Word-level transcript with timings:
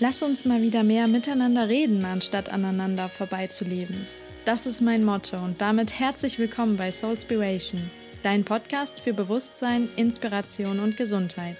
Lass 0.00 0.22
uns 0.22 0.44
mal 0.44 0.60
wieder 0.60 0.82
mehr 0.82 1.06
miteinander 1.06 1.68
reden, 1.68 2.04
anstatt 2.04 2.48
aneinander 2.48 3.08
vorbeizuleben. 3.08 4.08
Das 4.44 4.66
ist 4.66 4.80
mein 4.80 5.04
Motto 5.04 5.36
und 5.36 5.60
damit 5.60 6.00
herzlich 6.00 6.36
willkommen 6.40 6.76
bei 6.76 6.90
Soulspiration, 6.90 7.92
dein 8.24 8.44
Podcast 8.44 8.98
für 8.98 9.14
Bewusstsein, 9.14 9.88
Inspiration 9.94 10.80
und 10.80 10.96
Gesundheit. 10.96 11.56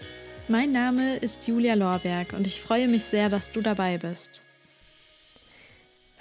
Mein 0.49 0.73
Name 0.73 1.17
ist 1.19 1.47
Julia 1.47 1.75
Lorberg 1.75 2.33
und 2.33 2.49
ich 2.49 2.61
freue 2.61 2.89
mich 2.89 3.05
sehr, 3.05 3.29
dass 3.29 3.53
du 3.53 3.61
dabei 3.61 3.99
bist. 3.99 4.43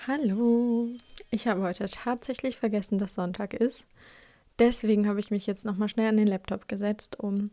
Hallo, 0.05 0.89
ich 1.31 1.47
habe 1.47 1.63
heute 1.63 1.85
tatsächlich 1.85 2.57
vergessen, 2.57 2.99
dass 2.99 3.15
Sonntag 3.15 3.55
ist. 3.55 3.87
Deswegen 4.59 5.07
habe 5.07 5.19
ich 5.19 5.31
mich 5.31 5.47
jetzt 5.47 5.65
nochmal 5.65 5.89
schnell 5.89 6.09
an 6.09 6.17
den 6.17 6.27
Laptop 6.27 6.67
gesetzt, 6.67 7.19
um 7.19 7.49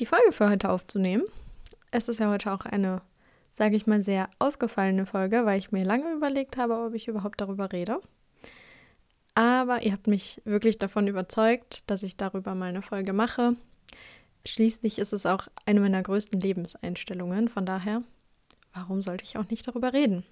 die 0.00 0.06
Folge 0.06 0.32
für 0.32 0.50
heute 0.50 0.68
aufzunehmen. 0.68 1.22
Es 1.92 2.08
ist 2.08 2.18
ja 2.18 2.28
heute 2.28 2.52
auch 2.52 2.66
eine 2.66 3.02
sage 3.52 3.76
ich 3.76 3.86
mal, 3.86 4.02
sehr 4.02 4.28
ausgefallene 4.38 5.06
Folge, 5.06 5.44
weil 5.46 5.58
ich 5.58 5.72
mir 5.72 5.84
lange 5.84 6.12
überlegt 6.12 6.56
habe, 6.56 6.78
ob 6.78 6.94
ich 6.94 7.08
überhaupt 7.08 7.40
darüber 7.40 7.72
rede. 7.72 8.00
Aber 9.34 9.82
ihr 9.82 9.92
habt 9.92 10.08
mich 10.08 10.42
wirklich 10.44 10.78
davon 10.78 11.06
überzeugt, 11.06 11.88
dass 11.90 12.02
ich 12.02 12.16
darüber 12.16 12.54
mal 12.54 12.70
eine 12.70 12.82
Folge 12.82 13.12
mache. 13.12 13.54
Schließlich 14.44 14.98
ist 14.98 15.12
es 15.12 15.26
auch 15.26 15.48
eine 15.66 15.80
meiner 15.80 16.02
größten 16.02 16.40
Lebenseinstellungen. 16.40 17.48
Von 17.48 17.66
daher, 17.66 18.02
warum 18.72 19.02
sollte 19.02 19.24
ich 19.24 19.36
auch 19.36 19.48
nicht 19.48 19.66
darüber 19.68 19.92
reden? 19.92 20.24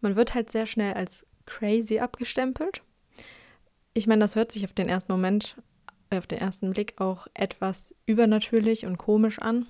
Man 0.00 0.16
wird 0.16 0.34
halt 0.34 0.50
sehr 0.50 0.66
schnell 0.66 0.94
als 0.94 1.26
crazy 1.46 1.98
abgestempelt. 1.98 2.82
Ich 3.94 4.06
meine, 4.06 4.20
das 4.20 4.36
hört 4.36 4.52
sich 4.52 4.64
auf 4.64 4.72
den 4.72 4.88
ersten 4.88 5.12
Moment, 5.12 5.56
auf 6.10 6.26
den 6.26 6.38
ersten 6.38 6.70
Blick 6.70 7.00
auch 7.00 7.26
etwas 7.34 7.94
übernatürlich 8.06 8.86
und 8.86 8.98
komisch 8.98 9.38
an. 9.38 9.66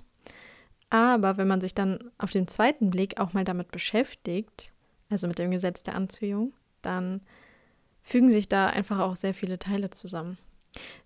Aber 0.91 1.37
wenn 1.37 1.47
man 1.49 1.61
sich 1.61 1.75
dann 1.75 1.99
auf 2.19 2.33
den 2.33 2.49
zweiten 2.49 2.91
Blick 2.91 3.21
auch 3.21 3.33
mal 3.33 3.45
damit 3.45 3.71
beschäftigt, 3.71 4.73
also 5.09 5.29
mit 5.29 5.39
dem 5.39 5.51
Gesetz 5.51 5.83
der 5.83 5.95
Anziehung, 5.95 6.53
dann 6.83 7.21
fügen 8.03 8.31
sich 8.31 8.49
da 8.49 8.67
einfach 8.67 8.99
auch 8.99 9.17
sehr 9.17 9.35
viele 9.35 9.59
Teile 9.59 9.91
zusammen. 9.91 10.37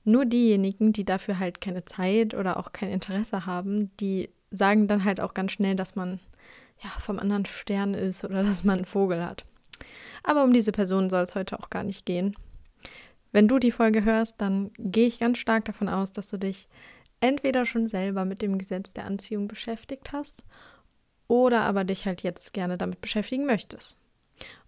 Nur 0.05 0.25
diejenigen, 0.25 0.93
die 0.93 1.05
dafür 1.05 1.39
halt 1.39 1.61
keine 1.61 1.85
Zeit 1.85 2.35
oder 2.35 2.59
auch 2.59 2.73
kein 2.73 2.91
Interesse 2.91 3.47
haben, 3.47 3.95
die 3.99 4.31
sagen 4.51 4.89
dann 4.89 5.05
halt 5.05 5.21
auch 5.21 5.35
ganz 5.35 5.53
schnell, 5.53 5.75
dass 5.75 5.97
man 5.97 6.21
ja 6.83 6.91
vom 7.01 7.19
anderen 7.19 7.47
Stern 7.47 7.95
ist 7.95 8.25
oder 8.25 8.43
dass 8.45 8.65
man 8.65 8.79
einen 8.79 8.85
Vogel 8.87 9.25
hat. 9.25 9.45
Aber 10.23 10.45
um 10.45 10.53
diese 10.53 10.73
Person 10.73 11.11
soll 11.11 11.23
es 11.23 11.35
heute 11.35 11.59
auch 11.59 11.71
gar 11.71 11.85
nicht 11.85 12.07
gehen. 12.07 12.35
Wenn 13.33 13.49
du 13.49 13.59
die 13.59 13.73
Folge 13.73 14.05
hörst, 14.05 14.41
dann 14.41 14.71
gehe 14.79 15.09
ich 15.09 15.19
ganz 15.19 15.39
stark 15.39 15.65
davon 15.65 15.89
aus, 15.89 16.12
dass 16.12 16.31
du 16.31 16.39
dich 16.39 16.69
entweder 17.25 17.64
schon 17.64 17.86
selber 17.86 18.25
mit 18.25 18.42
dem 18.42 18.58
Gesetz 18.58 18.92
der 18.92 19.06
Anziehung 19.06 19.48
beschäftigt 19.48 20.12
hast 20.12 20.44
oder 21.27 21.62
aber 21.62 21.84
dich 21.84 22.06
halt 22.06 22.22
jetzt 22.22 22.53
gerne 22.53 22.77
damit 22.77 23.00
beschäftigen 23.00 23.47
möchtest. 23.47 23.97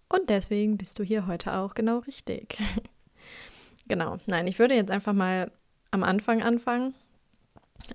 Und 0.09 0.29
deswegen 0.29 0.77
bist 0.77 0.97
du 0.97 1.03
hier 1.03 1.27
heute 1.27 1.53
auch 1.53 1.75
genau 1.75 1.99
richtig. 1.99 2.57
genau, 3.87 4.17
nein, 4.25 4.47
ich 4.47 4.57
würde 4.57 4.75
jetzt 4.75 4.91
einfach 4.91 5.13
mal 5.13 5.51
am 5.91 6.03
Anfang 6.03 6.41
anfangen. 6.41 6.95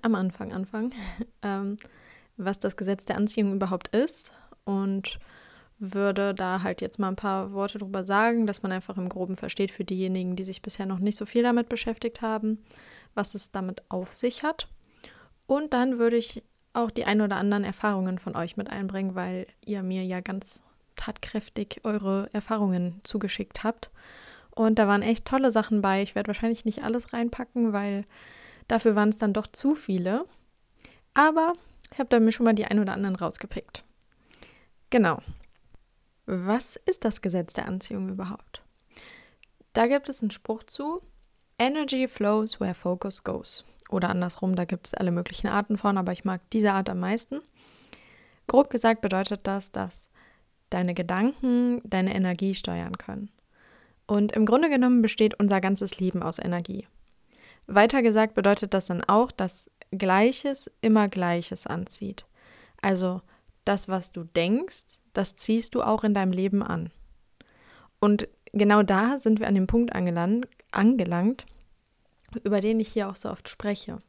Am 0.01 0.15
Anfang 0.15 0.53
anfangen, 0.53 0.93
ähm, 1.41 1.77
was 2.37 2.59
das 2.59 2.77
Gesetz 2.77 3.05
der 3.05 3.17
Anziehung 3.17 3.53
überhaupt 3.53 3.89
ist 3.89 4.31
und 4.63 5.19
würde 5.77 6.33
da 6.33 6.61
halt 6.61 6.79
jetzt 6.81 6.99
mal 6.99 7.09
ein 7.09 7.17
paar 7.17 7.51
Worte 7.51 7.79
drüber 7.79 8.05
sagen, 8.05 8.47
dass 8.47 8.63
man 8.63 8.71
einfach 8.71 8.95
im 8.97 9.09
Groben 9.09 9.35
versteht 9.35 9.71
für 9.71 9.83
diejenigen, 9.83 10.37
die 10.37 10.45
sich 10.45 10.61
bisher 10.61 10.85
noch 10.85 10.99
nicht 10.99 11.17
so 11.17 11.25
viel 11.25 11.43
damit 11.43 11.67
beschäftigt 11.67 12.21
haben, 12.21 12.63
was 13.15 13.35
es 13.35 13.51
damit 13.51 13.83
auf 13.89 14.13
sich 14.13 14.43
hat. 14.43 14.67
Und 15.45 15.73
dann 15.73 15.99
würde 15.99 16.17
ich 16.17 16.43
auch 16.73 16.91
die 16.91 17.05
ein 17.05 17.21
oder 17.21 17.37
anderen 17.37 17.63
Erfahrungen 17.63 18.17
von 18.19 18.35
euch 18.35 18.57
mit 18.57 18.69
einbringen, 18.69 19.15
weil 19.15 19.45
ihr 19.63 19.83
mir 19.83 20.03
ja 20.03 20.21
ganz 20.21 20.63
tatkräftig 20.95 21.81
eure 21.83 22.29
Erfahrungen 22.33 22.99
zugeschickt 23.03 23.63
habt. 23.63 23.89
Und 24.51 24.79
da 24.79 24.87
waren 24.87 25.01
echt 25.01 25.25
tolle 25.25 25.51
Sachen 25.51 25.81
bei. 25.81 26.01
Ich 26.01 26.15
werde 26.15 26.27
wahrscheinlich 26.27 26.65
nicht 26.65 26.83
alles 26.83 27.13
reinpacken, 27.13 27.73
weil 27.73 28.05
dafür 28.67 28.95
waren 28.95 29.09
es 29.09 29.17
dann 29.17 29.33
doch 29.33 29.47
zu 29.47 29.75
viele. 29.75 30.25
Aber 31.13 31.53
ich 31.91 31.99
habe 31.99 32.09
da 32.09 32.19
mir 32.19 32.31
schon 32.31 32.45
mal 32.45 32.53
die 32.53 32.65
ein 32.65 32.79
oder 32.79 32.93
anderen 32.93 33.15
rausgepickt. 33.15 33.83
Genau. 34.89 35.21
Was 36.25 36.75
ist 36.75 37.03
das 37.05 37.21
Gesetz 37.21 37.53
der 37.53 37.67
Anziehung 37.67 38.09
überhaupt? 38.09 38.61
Da 39.73 39.87
gibt 39.87 40.07
es 40.07 40.21
einen 40.21 40.31
Spruch 40.31 40.63
zu, 40.63 41.01
Energy 41.63 42.09
flows 42.09 42.59
where 42.59 42.73
focus 42.73 43.23
goes. 43.23 43.63
Oder 43.89 44.09
andersrum, 44.09 44.53
da 44.53 44.65
gibt 44.65 44.87
es 44.87 44.93
alle 44.93 45.11
möglichen 45.11 45.47
Arten 45.47 45.77
von, 45.77 45.97
aber 45.97 46.11
ich 46.11 46.25
mag 46.25 46.41
diese 46.51 46.73
Art 46.73 46.89
am 46.89 46.99
meisten. 46.99 47.39
Grob 48.47 48.69
gesagt 48.69 48.99
bedeutet 48.99 49.47
das, 49.47 49.71
dass 49.71 50.09
deine 50.69 50.93
Gedanken 50.93 51.81
deine 51.85 52.13
Energie 52.15 52.53
steuern 52.53 52.97
können. 52.97 53.29
Und 54.07 54.33
im 54.33 54.45
Grunde 54.45 54.69
genommen 54.69 55.01
besteht 55.01 55.39
unser 55.39 55.61
ganzes 55.61 55.99
Leben 55.99 56.21
aus 56.21 56.37
Energie. 56.37 56.85
Weiter 57.65 58.01
gesagt 58.01 58.33
bedeutet 58.33 58.73
das 58.73 58.87
dann 58.87 59.01
auch, 59.01 59.31
dass 59.31 59.71
Gleiches 59.91 60.69
immer 60.81 61.07
Gleiches 61.07 61.65
anzieht. 61.65 62.25
Also 62.81 63.21
das, 63.63 63.87
was 63.87 64.11
du 64.11 64.25
denkst, 64.25 64.99
das 65.13 65.37
ziehst 65.37 65.75
du 65.75 65.81
auch 65.81 66.03
in 66.03 66.13
deinem 66.13 66.33
Leben 66.33 66.61
an. 66.61 66.91
Und 68.01 68.27
genau 68.51 68.83
da 68.83 69.17
sind 69.17 69.39
wir 69.39 69.47
an 69.47 69.55
dem 69.55 69.67
Punkt 69.67 69.95
angelangt, 69.95 70.49
angelangt 70.73 71.45
über 72.43 72.61
den 72.61 72.79
ich 72.79 72.89
hier 72.89 73.09
auch 73.09 73.15
so 73.15 73.29
oft 73.29 73.49
spreche. 73.49 73.99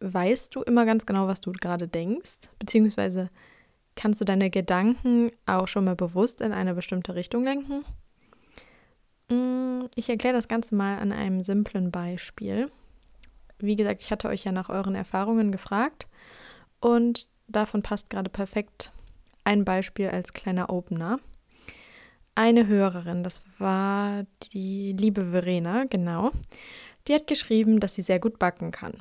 Weißt 0.00 0.54
du 0.54 0.62
immer 0.62 0.84
ganz 0.84 1.06
genau, 1.06 1.26
was 1.26 1.40
du 1.40 1.52
gerade 1.52 1.88
denkst? 1.88 2.48
Beziehungsweise 2.58 3.30
kannst 3.94 4.20
du 4.20 4.24
deine 4.24 4.50
Gedanken 4.50 5.30
auch 5.46 5.68
schon 5.68 5.84
mal 5.84 5.96
bewusst 5.96 6.40
in 6.40 6.52
eine 6.52 6.74
bestimmte 6.74 7.14
Richtung 7.14 7.44
lenken? 7.44 7.84
Mm, 9.28 9.86
ich 9.94 10.08
erkläre 10.08 10.34
das 10.34 10.48
Ganze 10.48 10.74
mal 10.74 10.98
an 10.98 11.12
einem 11.12 11.42
simplen 11.42 11.90
Beispiel. 11.90 12.70
Wie 13.58 13.74
gesagt, 13.74 14.02
ich 14.02 14.10
hatte 14.10 14.28
euch 14.28 14.44
ja 14.44 14.52
nach 14.52 14.68
euren 14.68 14.94
Erfahrungen 14.94 15.50
gefragt 15.50 16.06
und 16.80 17.28
davon 17.48 17.82
passt 17.82 18.10
gerade 18.10 18.30
perfekt 18.30 18.92
ein 19.44 19.64
Beispiel 19.64 20.08
als 20.08 20.32
kleiner 20.32 20.70
Opener. 20.70 21.18
Eine 22.34 22.66
Hörerin, 22.66 23.22
das 23.22 23.42
war 23.58 24.24
die 24.52 24.92
liebe 24.92 25.30
Verena, 25.30 25.84
genau, 25.84 26.32
die 27.06 27.14
hat 27.14 27.26
geschrieben, 27.26 27.80
dass 27.80 27.94
sie 27.94 28.02
sehr 28.02 28.18
gut 28.18 28.38
backen 28.38 28.70
kann. 28.70 28.94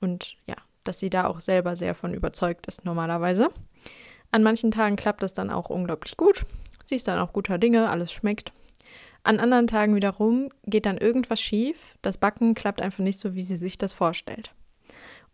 Und 0.00 0.36
ja, 0.46 0.56
dass 0.84 0.98
sie 0.98 1.10
da 1.10 1.26
auch 1.26 1.40
selber 1.40 1.76
sehr 1.76 1.94
von 1.94 2.14
überzeugt 2.14 2.66
ist 2.66 2.84
normalerweise. 2.84 3.48
An 4.30 4.42
manchen 4.42 4.70
Tagen 4.70 4.96
klappt 4.96 5.22
das 5.22 5.32
dann 5.32 5.50
auch 5.50 5.70
unglaublich 5.70 6.16
gut. 6.16 6.44
Sie 6.84 6.96
ist 6.96 7.08
dann 7.08 7.18
auch 7.18 7.32
guter 7.32 7.58
Dinge, 7.58 7.88
alles 7.88 8.12
schmeckt. 8.12 8.52
An 9.22 9.40
anderen 9.40 9.66
Tagen 9.66 9.96
wiederum 9.96 10.50
geht 10.64 10.84
dann 10.84 10.98
irgendwas 10.98 11.40
schief, 11.40 11.96
das 12.02 12.18
Backen 12.18 12.54
klappt 12.54 12.82
einfach 12.82 13.02
nicht 13.02 13.18
so, 13.18 13.34
wie 13.34 13.42
sie 13.42 13.56
sich 13.56 13.78
das 13.78 13.94
vorstellt. 13.94 14.52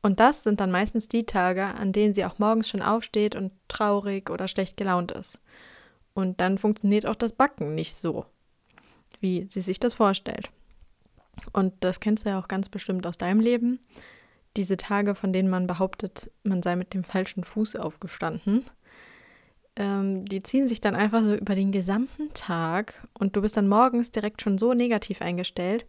Und 0.00 0.20
das 0.20 0.44
sind 0.44 0.60
dann 0.60 0.70
meistens 0.70 1.08
die 1.08 1.26
Tage, 1.26 1.64
an 1.64 1.92
denen 1.92 2.14
sie 2.14 2.24
auch 2.24 2.38
morgens 2.38 2.68
schon 2.68 2.82
aufsteht 2.82 3.34
und 3.34 3.52
traurig 3.68 4.30
oder 4.30 4.48
schlecht 4.48 4.76
gelaunt 4.76 5.10
ist. 5.12 5.40
Und 6.14 6.40
dann 6.40 6.56
funktioniert 6.56 7.04
auch 7.04 7.16
das 7.16 7.32
Backen 7.32 7.74
nicht 7.74 7.94
so, 7.96 8.24
wie 9.20 9.46
sie 9.48 9.60
sich 9.60 9.80
das 9.80 9.94
vorstellt. 9.94 10.50
Und 11.52 11.74
das 11.80 12.00
kennst 12.00 12.24
du 12.24 12.30
ja 12.30 12.38
auch 12.38 12.48
ganz 12.48 12.68
bestimmt 12.68 13.06
aus 13.06 13.18
deinem 13.18 13.40
Leben. 13.40 13.80
Diese 14.56 14.76
Tage, 14.76 15.14
von 15.14 15.32
denen 15.32 15.48
man 15.48 15.66
behauptet, 15.66 16.30
man 16.42 16.62
sei 16.62 16.76
mit 16.76 16.94
dem 16.94 17.04
falschen 17.04 17.44
Fuß 17.44 17.76
aufgestanden, 17.76 18.64
ähm, 19.76 20.24
die 20.24 20.42
ziehen 20.42 20.68
sich 20.68 20.80
dann 20.80 20.96
einfach 20.96 21.24
so 21.24 21.34
über 21.34 21.54
den 21.54 21.72
gesamten 21.72 22.32
Tag 22.34 23.06
und 23.18 23.36
du 23.36 23.42
bist 23.42 23.56
dann 23.56 23.68
morgens 23.68 24.10
direkt 24.10 24.42
schon 24.42 24.58
so 24.58 24.74
negativ 24.74 25.22
eingestellt 25.22 25.86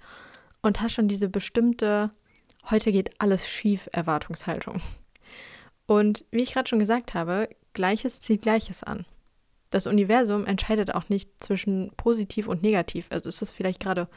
und 0.61 0.81
hast 0.81 0.93
schon 0.93 1.07
diese 1.07 1.29
bestimmte, 1.29 2.11
heute 2.69 2.91
geht 2.91 3.19
alles 3.19 3.49
schief 3.49 3.89
Erwartungshaltung. 3.91 4.81
Und 5.87 6.25
wie 6.31 6.43
ich 6.43 6.53
gerade 6.53 6.69
schon 6.69 6.79
gesagt 6.79 7.13
habe, 7.13 7.49
Gleiches 7.73 8.21
zieht 8.21 8.43
Gleiches 8.43 8.83
an. 8.83 9.05
Das 9.71 9.87
Universum 9.87 10.45
entscheidet 10.45 10.93
auch 10.93 11.09
nicht 11.09 11.43
zwischen 11.43 11.91
positiv 11.97 12.47
und 12.47 12.61
negativ. 12.61 13.07
Also 13.09 13.29
ist 13.29 13.41
das 13.41 13.51
vielleicht 13.51 13.79
gerade 13.79 14.07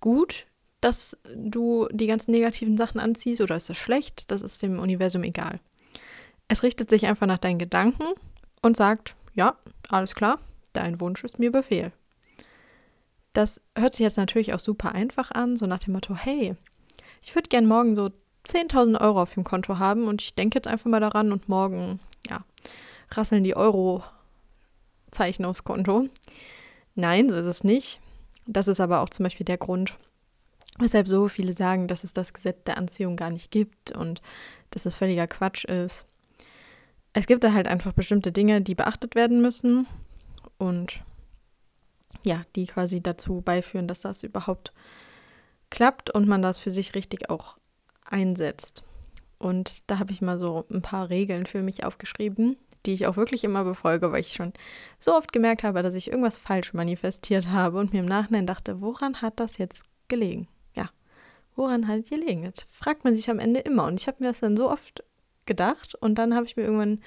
gut, 0.00 0.46
dass 0.82 1.16
du 1.34 1.88
die 1.92 2.08
ganzen 2.08 2.32
negativen 2.32 2.76
Sachen 2.76 3.00
anziehst 3.00 3.40
oder 3.40 3.56
ist 3.56 3.70
das 3.70 3.78
schlecht, 3.78 4.30
das 4.30 4.42
ist 4.42 4.60
dem 4.62 4.78
Universum 4.78 5.22
egal. 5.22 5.60
Es 6.48 6.62
richtet 6.62 6.90
sich 6.90 7.06
einfach 7.06 7.26
nach 7.26 7.38
deinen 7.38 7.60
Gedanken 7.60 8.04
und 8.62 8.76
sagt, 8.76 9.14
ja, 9.32 9.56
alles 9.88 10.14
klar, 10.14 10.38
dein 10.72 11.00
Wunsch 11.00 11.24
ist 11.24 11.38
mir 11.38 11.52
Befehl. 11.52 11.92
Das 13.32 13.62
hört 13.78 13.92
sich 13.92 14.00
jetzt 14.00 14.16
natürlich 14.16 14.52
auch 14.52 14.58
super 14.58 14.92
einfach 14.92 15.30
an, 15.30 15.56
so 15.56 15.66
nach 15.66 15.78
dem 15.78 15.94
Motto, 15.94 16.16
hey, 16.16 16.56
ich 17.22 17.34
würde 17.34 17.48
gern 17.48 17.66
morgen 17.66 17.94
so 17.94 18.10
10.000 18.46 19.00
Euro 19.00 19.22
auf 19.22 19.34
dem 19.34 19.44
Konto 19.44 19.78
haben 19.78 20.08
und 20.08 20.20
ich 20.20 20.34
denke 20.34 20.58
jetzt 20.58 20.66
einfach 20.66 20.90
mal 20.90 21.00
daran 21.00 21.30
und 21.30 21.48
morgen, 21.48 22.00
ja, 22.28 22.44
rasseln 23.12 23.44
die 23.44 23.56
Euro-Zeichen 23.56 25.44
aufs 25.44 25.62
Konto. 25.62 26.08
Nein, 26.96 27.28
so 27.28 27.36
ist 27.36 27.46
es 27.46 27.62
nicht. 27.62 28.00
Das 28.46 28.66
ist 28.66 28.80
aber 28.80 29.00
auch 29.00 29.10
zum 29.10 29.22
Beispiel 29.22 29.44
der 29.44 29.58
Grund, 29.58 29.96
Weshalb 30.78 31.08
so 31.08 31.28
viele 31.28 31.52
sagen, 31.52 31.86
dass 31.86 32.02
es 32.02 32.12
das 32.12 32.32
Gesetz 32.32 32.64
der 32.64 32.78
Anziehung 32.78 33.16
gar 33.16 33.30
nicht 33.30 33.50
gibt 33.50 33.92
und 33.92 34.22
dass 34.70 34.86
es 34.86 34.94
völliger 34.94 35.26
Quatsch 35.26 35.64
ist. 35.64 36.06
es 37.12 37.26
gibt 37.26 37.44
da 37.44 37.52
halt 37.52 37.68
einfach 37.68 37.92
bestimmte 37.92 38.32
Dinge, 38.32 38.62
die 38.62 38.74
beachtet 38.74 39.14
werden 39.14 39.42
müssen 39.42 39.86
und 40.56 41.02
ja, 42.22 42.44
die 42.56 42.66
quasi 42.66 43.02
dazu 43.02 43.42
beiführen, 43.42 43.86
dass 43.86 44.00
das 44.00 44.22
überhaupt 44.22 44.72
klappt 45.70 46.10
und 46.10 46.26
man 46.26 46.42
das 46.42 46.58
für 46.58 46.70
sich 46.70 46.94
richtig 46.94 47.30
auch 47.30 47.58
einsetzt. 48.04 48.84
Und 49.38 49.90
da 49.90 49.98
habe 49.98 50.12
ich 50.12 50.22
mal 50.22 50.38
so 50.38 50.64
ein 50.70 50.82
paar 50.82 51.10
Regeln 51.10 51.46
für 51.46 51.62
mich 51.62 51.84
aufgeschrieben, 51.84 52.56
die 52.86 52.92
ich 52.92 53.06
auch 53.06 53.16
wirklich 53.16 53.42
immer 53.44 53.64
befolge, 53.64 54.12
weil 54.12 54.20
ich 54.20 54.32
schon 54.32 54.52
so 54.98 55.14
oft 55.14 55.32
gemerkt 55.32 55.64
habe, 55.64 55.82
dass 55.82 55.94
ich 55.94 56.08
irgendwas 56.08 56.36
falsch 56.36 56.74
manifestiert 56.74 57.48
habe 57.48 57.78
und 57.78 57.92
mir 57.92 58.00
im 58.00 58.06
Nachhinein 58.06 58.46
dachte, 58.46 58.80
woran 58.80 59.20
hat 59.20 59.40
das 59.40 59.58
jetzt 59.58 59.84
gelegen? 60.08 60.46
Woran 61.54 61.88
hat 61.88 62.08
gelegen? 62.08 62.44
Das 62.44 62.66
fragt 62.70 63.04
man 63.04 63.14
sich 63.14 63.30
am 63.30 63.38
Ende 63.38 63.60
immer. 63.60 63.86
Und 63.86 64.00
ich 64.00 64.06
habe 64.06 64.18
mir 64.20 64.28
das 64.28 64.40
dann 64.40 64.56
so 64.56 64.70
oft 64.70 65.04
gedacht 65.46 65.94
und 65.96 66.16
dann 66.16 66.34
habe 66.34 66.46
ich 66.46 66.56
mir 66.56 66.62
irgendwann 66.62 67.00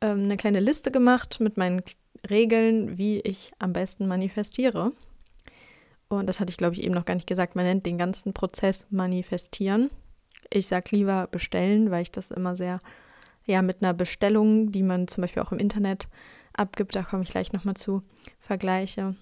ähm, 0.00 0.24
eine 0.24 0.36
kleine 0.36 0.60
Liste 0.60 0.90
gemacht 0.90 1.40
mit 1.40 1.56
meinen 1.56 1.82
Regeln, 2.28 2.98
wie 2.98 3.20
ich 3.20 3.52
am 3.58 3.72
besten 3.72 4.06
manifestiere. 4.06 4.92
Und 6.08 6.26
das 6.26 6.40
hatte 6.40 6.50
ich, 6.50 6.56
glaube 6.56 6.74
ich, 6.74 6.82
eben 6.82 6.94
noch 6.94 7.04
gar 7.04 7.14
nicht 7.14 7.26
gesagt. 7.26 7.54
Man 7.54 7.64
nennt 7.64 7.86
den 7.86 7.98
ganzen 7.98 8.32
Prozess 8.32 8.86
manifestieren. 8.90 9.90
Ich 10.50 10.66
sage 10.66 10.96
lieber 10.96 11.26
bestellen, 11.26 11.90
weil 11.90 12.02
ich 12.02 12.12
das 12.12 12.30
immer 12.30 12.56
sehr, 12.56 12.80
ja, 13.44 13.60
mit 13.60 13.82
einer 13.82 13.92
Bestellung, 13.92 14.72
die 14.72 14.82
man 14.82 15.08
zum 15.08 15.22
Beispiel 15.22 15.42
auch 15.42 15.52
im 15.52 15.58
Internet 15.58 16.08
abgibt, 16.54 16.94
da 16.94 17.02
komme 17.02 17.22
ich 17.22 17.30
gleich 17.30 17.52
nochmal 17.52 17.74
zu, 17.74 18.02
vergleiche. 18.38 19.16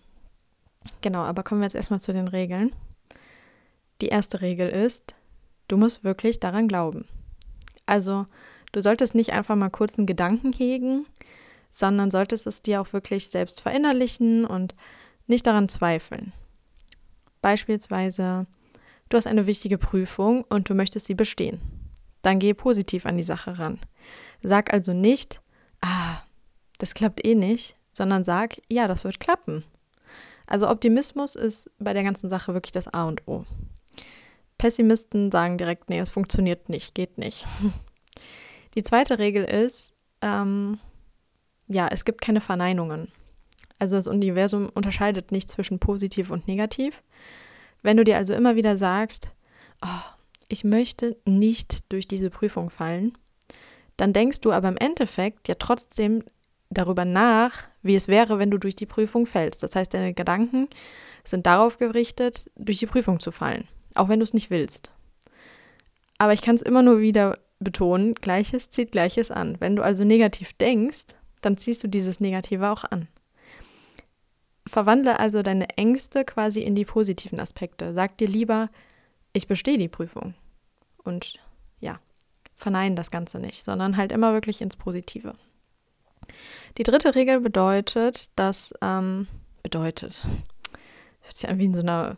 Genau, 1.00 1.20
aber 1.20 1.42
kommen 1.42 1.60
wir 1.60 1.66
jetzt 1.66 1.74
erstmal 1.74 2.00
zu 2.00 2.12
den 2.12 2.28
Regeln. 2.28 2.72
Die 4.00 4.08
erste 4.08 4.40
Regel 4.40 4.68
ist, 4.68 5.14
du 5.68 5.76
musst 5.76 6.04
wirklich 6.04 6.40
daran 6.40 6.68
glauben. 6.68 7.06
Also, 7.86 8.26
du 8.72 8.82
solltest 8.82 9.14
nicht 9.14 9.32
einfach 9.32 9.56
mal 9.56 9.70
kurz 9.70 9.96
einen 9.96 10.06
Gedanken 10.06 10.52
hegen, 10.52 11.06
sondern 11.70 12.10
solltest 12.10 12.46
es 12.46 12.62
dir 12.62 12.80
auch 12.80 12.92
wirklich 12.92 13.28
selbst 13.28 13.60
verinnerlichen 13.60 14.44
und 14.44 14.74
nicht 15.26 15.46
daran 15.46 15.68
zweifeln. 15.68 16.32
Beispielsweise, 17.42 18.46
du 19.08 19.16
hast 19.16 19.26
eine 19.26 19.46
wichtige 19.46 19.78
Prüfung 19.78 20.44
und 20.48 20.68
du 20.68 20.74
möchtest 20.74 21.06
sie 21.06 21.14
bestehen. 21.14 21.60
Dann 22.22 22.38
gehe 22.38 22.54
positiv 22.54 23.06
an 23.06 23.16
die 23.16 23.22
Sache 23.22 23.58
ran. 23.58 23.78
Sag 24.42 24.72
also 24.72 24.92
nicht, 24.92 25.40
ah, 25.80 26.22
das 26.78 26.94
klappt 26.94 27.26
eh 27.26 27.34
nicht, 27.34 27.76
sondern 27.92 28.24
sag, 28.24 28.60
ja, 28.68 28.88
das 28.88 29.04
wird 29.04 29.20
klappen. 29.20 29.64
Also 30.46 30.68
Optimismus 30.68 31.34
ist 31.34 31.70
bei 31.78 31.92
der 31.92 32.04
ganzen 32.04 32.30
Sache 32.30 32.54
wirklich 32.54 32.72
das 32.72 32.88
A 32.88 33.04
und 33.04 33.26
O. 33.26 33.44
Pessimisten 34.58 35.30
sagen 35.30 35.58
direkt, 35.58 35.90
nee, 35.90 35.98
es 35.98 36.10
funktioniert 36.10 36.68
nicht, 36.68 36.94
geht 36.94 37.18
nicht. 37.18 37.46
Die 38.74 38.82
zweite 38.82 39.18
Regel 39.18 39.44
ist, 39.44 39.92
ähm, 40.22 40.78
ja, 41.68 41.88
es 41.88 42.04
gibt 42.04 42.20
keine 42.20 42.40
Verneinungen. 42.40 43.10
Also 43.78 43.96
das 43.96 44.06
Universum 44.06 44.70
unterscheidet 44.74 45.32
nicht 45.32 45.50
zwischen 45.50 45.78
positiv 45.78 46.30
und 46.30 46.48
negativ. 46.48 47.02
Wenn 47.82 47.96
du 47.96 48.04
dir 48.04 48.16
also 48.16 48.34
immer 48.34 48.56
wieder 48.56 48.78
sagst, 48.78 49.32
oh, 49.82 50.10
ich 50.48 50.64
möchte 50.64 51.16
nicht 51.26 51.92
durch 51.92 52.08
diese 52.08 52.30
Prüfung 52.30 52.70
fallen, 52.70 53.12
dann 53.96 54.12
denkst 54.12 54.40
du 54.40 54.52
aber 54.52 54.68
im 54.68 54.76
Endeffekt 54.76 55.48
ja 55.48 55.54
trotzdem 55.58 56.22
darüber 56.70 57.04
nach, 57.04 57.64
wie 57.82 57.94
es 57.94 58.08
wäre, 58.08 58.38
wenn 58.38 58.50
du 58.50 58.58
durch 58.58 58.76
die 58.76 58.86
Prüfung 58.86 59.26
fällst. 59.26 59.62
Das 59.62 59.76
heißt, 59.76 59.94
deine 59.94 60.14
Gedanken 60.14 60.68
sind 61.24 61.46
darauf 61.46 61.78
gerichtet, 61.78 62.50
durch 62.56 62.78
die 62.78 62.86
Prüfung 62.86 63.20
zu 63.20 63.30
fallen, 63.30 63.66
auch 63.98 64.08
wenn 64.08 64.20
du 64.20 64.24
es 64.24 64.34
nicht 64.34 64.50
willst. 64.50 64.92
Aber 66.18 66.32
ich 66.32 66.42
kann 66.42 66.54
es 66.54 66.62
immer 66.62 66.82
nur 66.82 67.00
wieder 67.00 67.38
betonen, 67.58 68.14
Gleiches 68.14 68.70
zieht 68.70 68.92
Gleiches 68.92 69.30
an. 69.30 69.56
Wenn 69.60 69.76
du 69.76 69.82
also 69.82 70.04
negativ 70.04 70.52
denkst, 70.54 71.06
dann 71.40 71.56
ziehst 71.56 71.82
du 71.84 71.88
dieses 71.88 72.20
Negative 72.20 72.70
auch 72.70 72.84
an. 72.84 73.08
Verwandle 74.66 75.18
also 75.20 75.42
deine 75.42 75.68
Ängste 75.76 76.24
quasi 76.24 76.60
in 76.62 76.74
die 76.74 76.84
positiven 76.84 77.38
Aspekte. 77.38 77.94
Sag 77.94 78.18
dir 78.18 78.28
lieber, 78.28 78.68
ich 79.32 79.46
bestehe 79.46 79.78
die 79.78 79.88
Prüfung. 79.88 80.34
Und 81.04 81.34
ja, 81.78 82.00
verneinen 82.54 82.96
das 82.96 83.10
Ganze 83.10 83.38
nicht, 83.38 83.64
sondern 83.64 83.96
halt 83.96 84.10
immer 84.10 84.32
wirklich 84.32 84.60
ins 84.60 84.76
Positive. 84.76 85.34
Die 86.78 86.82
dritte 86.82 87.14
Regel 87.14 87.40
bedeutet, 87.40 88.30
dass, 88.36 88.74
ähm, 88.82 89.28
bedeutet, 89.62 90.26
hört 91.20 91.36
sich 91.36 91.48
an 91.48 91.58
wie 91.58 91.66
in 91.66 91.74
so 91.74 91.82
einer, 91.82 92.16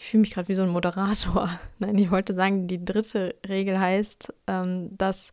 ich 0.00 0.08
fühle 0.08 0.22
mich 0.22 0.32
gerade 0.32 0.48
wie 0.48 0.54
so 0.54 0.62
ein 0.62 0.70
Moderator. 0.70 1.50
Nein, 1.78 1.98
ich 1.98 2.10
wollte 2.10 2.32
sagen, 2.32 2.66
die 2.66 2.84
dritte 2.84 3.34
Regel 3.48 3.78
heißt, 3.78 4.32
ähm, 4.46 4.96
dass 4.96 5.32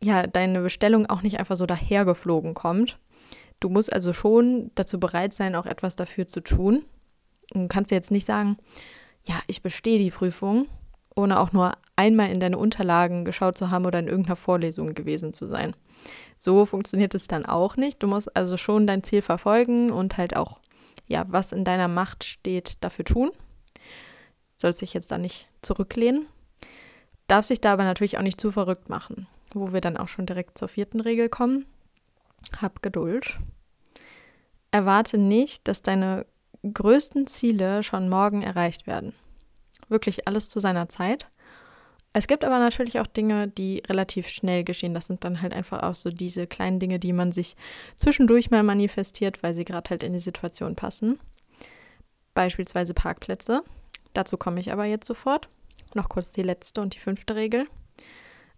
ja 0.00 0.26
deine 0.26 0.60
Bestellung 0.60 1.06
auch 1.06 1.22
nicht 1.22 1.40
einfach 1.40 1.56
so 1.56 1.66
dahergeflogen 1.66 2.54
kommt, 2.54 2.98
Du 3.60 3.68
musst 3.68 3.92
also 3.92 4.12
schon 4.12 4.70
dazu 4.74 5.00
bereit 5.00 5.32
sein, 5.32 5.56
auch 5.56 5.66
etwas 5.66 5.96
dafür 5.96 6.26
zu 6.26 6.40
tun. 6.40 6.84
Du 7.52 7.66
kannst 7.66 7.90
jetzt 7.90 8.10
nicht 8.10 8.26
sagen, 8.26 8.56
ja, 9.24 9.34
ich 9.46 9.62
bestehe 9.62 9.98
die 9.98 10.10
Prüfung, 10.10 10.66
ohne 11.16 11.40
auch 11.40 11.52
nur 11.52 11.72
einmal 11.96 12.30
in 12.30 12.40
deine 12.40 12.58
Unterlagen 12.58 13.24
geschaut 13.24 13.58
zu 13.58 13.70
haben 13.70 13.84
oder 13.84 13.98
in 13.98 14.06
irgendeiner 14.06 14.36
Vorlesung 14.36 14.94
gewesen 14.94 15.32
zu 15.32 15.46
sein. 15.46 15.74
So 16.38 16.66
funktioniert 16.66 17.14
es 17.16 17.26
dann 17.26 17.46
auch 17.46 17.76
nicht. 17.76 18.02
Du 18.02 18.06
musst 18.06 18.36
also 18.36 18.56
schon 18.56 18.86
dein 18.86 19.02
Ziel 19.02 19.22
verfolgen 19.22 19.90
und 19.90 20.16
halt 20.16 20.36
auch, 20.36 20.60
ja, 21.08 21.24
was 21.28 21.52
in 21.52 21.64
deiner 21.64 21.88
Macht 21.88 22.24
steht, 22.24 22.82
dafür 22.84 23.04
tun. 23.04 23.30
Sollst 24.56 24.82
dich 24.82 24.94
jetzt 24.94 25.10
da 25.10 25.18
nicht 25.18 25.48
zurücklehnen. 25.62 26.26
Darf 27.26 27.46
sich 27.46 27.60
da 27.60 27.72
aber 27.72 27.84
natürlich 27.84 28.18
auch 28.18 28.22
nicht 28.22 28.40
zu 28.40 28.52
verrückt 28.52 28.88
machen, 28.88 29.26
wo 29.52 29.72
wir 29.72 29.80
dann 29.80 29.96
auch 29.96 30.08
schon 30.08 30.26
direkt 30.26 30.58
zur 30.58 30.68
vierten 30.68 31.00
Regel 31.00 31.28
kommen. 31.28 31.66
Hab 32.60 32.82
Geduld. 32.82 33.38
Erwarte 34.70 35.18
nicht, 35.18 35.66
dass 35.66 35.82
deine 35.82 36.26
größten 36.62 37.26
Ziele 37.26 37.82
schon 37.82 38.08
morgen 38.08 38.42
erreicht 38.42 38.86
werden. 38.86 39.14
Wirklich 39.88 40.26
alles 40.28 40.48
zu 40.48 40.60
seiner 40.60 40.88
Zeit. 40.88 41.28
Es 42.18 42.26
gibt 42.26 42.42
aber 42.42 42.58
natürlich 42.58 42.98
auch 42.98 43.06
Dinge, 43.06 43.46
die 43.46 43.80
relativ 43.88 44.26
schnell 44.26 44.64
geschehen. 44.64 44.92
Das 44.92 45.06
sind 45.06 45.22
dann 45.22 45.40
halt 45.40 45.54
einfach 45.54 45.84
auch 45.84 45.94
so 45.94 46.10
diese 46.10 46.48
kleinen 46.48 46.80
Dinge, 46.80 46.98
die 46.98 47.12
man 47.12 47.30
sich 47.30 47.54
zwischendurch 47.94 48.50
mal 48.50 48.64
manifestiert, 48.64 49.40
weil 49.44 49.54
sie 49.54 49.64
gerade 49.64 49.88
halt 49.90 50.02
in 50.02 50.14
die 50.14 50.18
Situation 50.18 50.74
passen. 50.74 51.20
Beispielsweise 52.34 52.92
Parkplätze. 52.92 53.62
Dazu 54.14 54.36
komme 54.36 54.58
ich 54.58 54.72
aber 54.72 54.84
jetzt 54.84 55.06
sofort. 55.06 55.48
Noch 55.94 56.08
kurz 56.08 56.32
die 56.32 56.42
letzte 56.42 56.80
und 56.80 56.96
die 56.96 56.98
fünfte 56.98 57.36
Regel. 57.36 57.66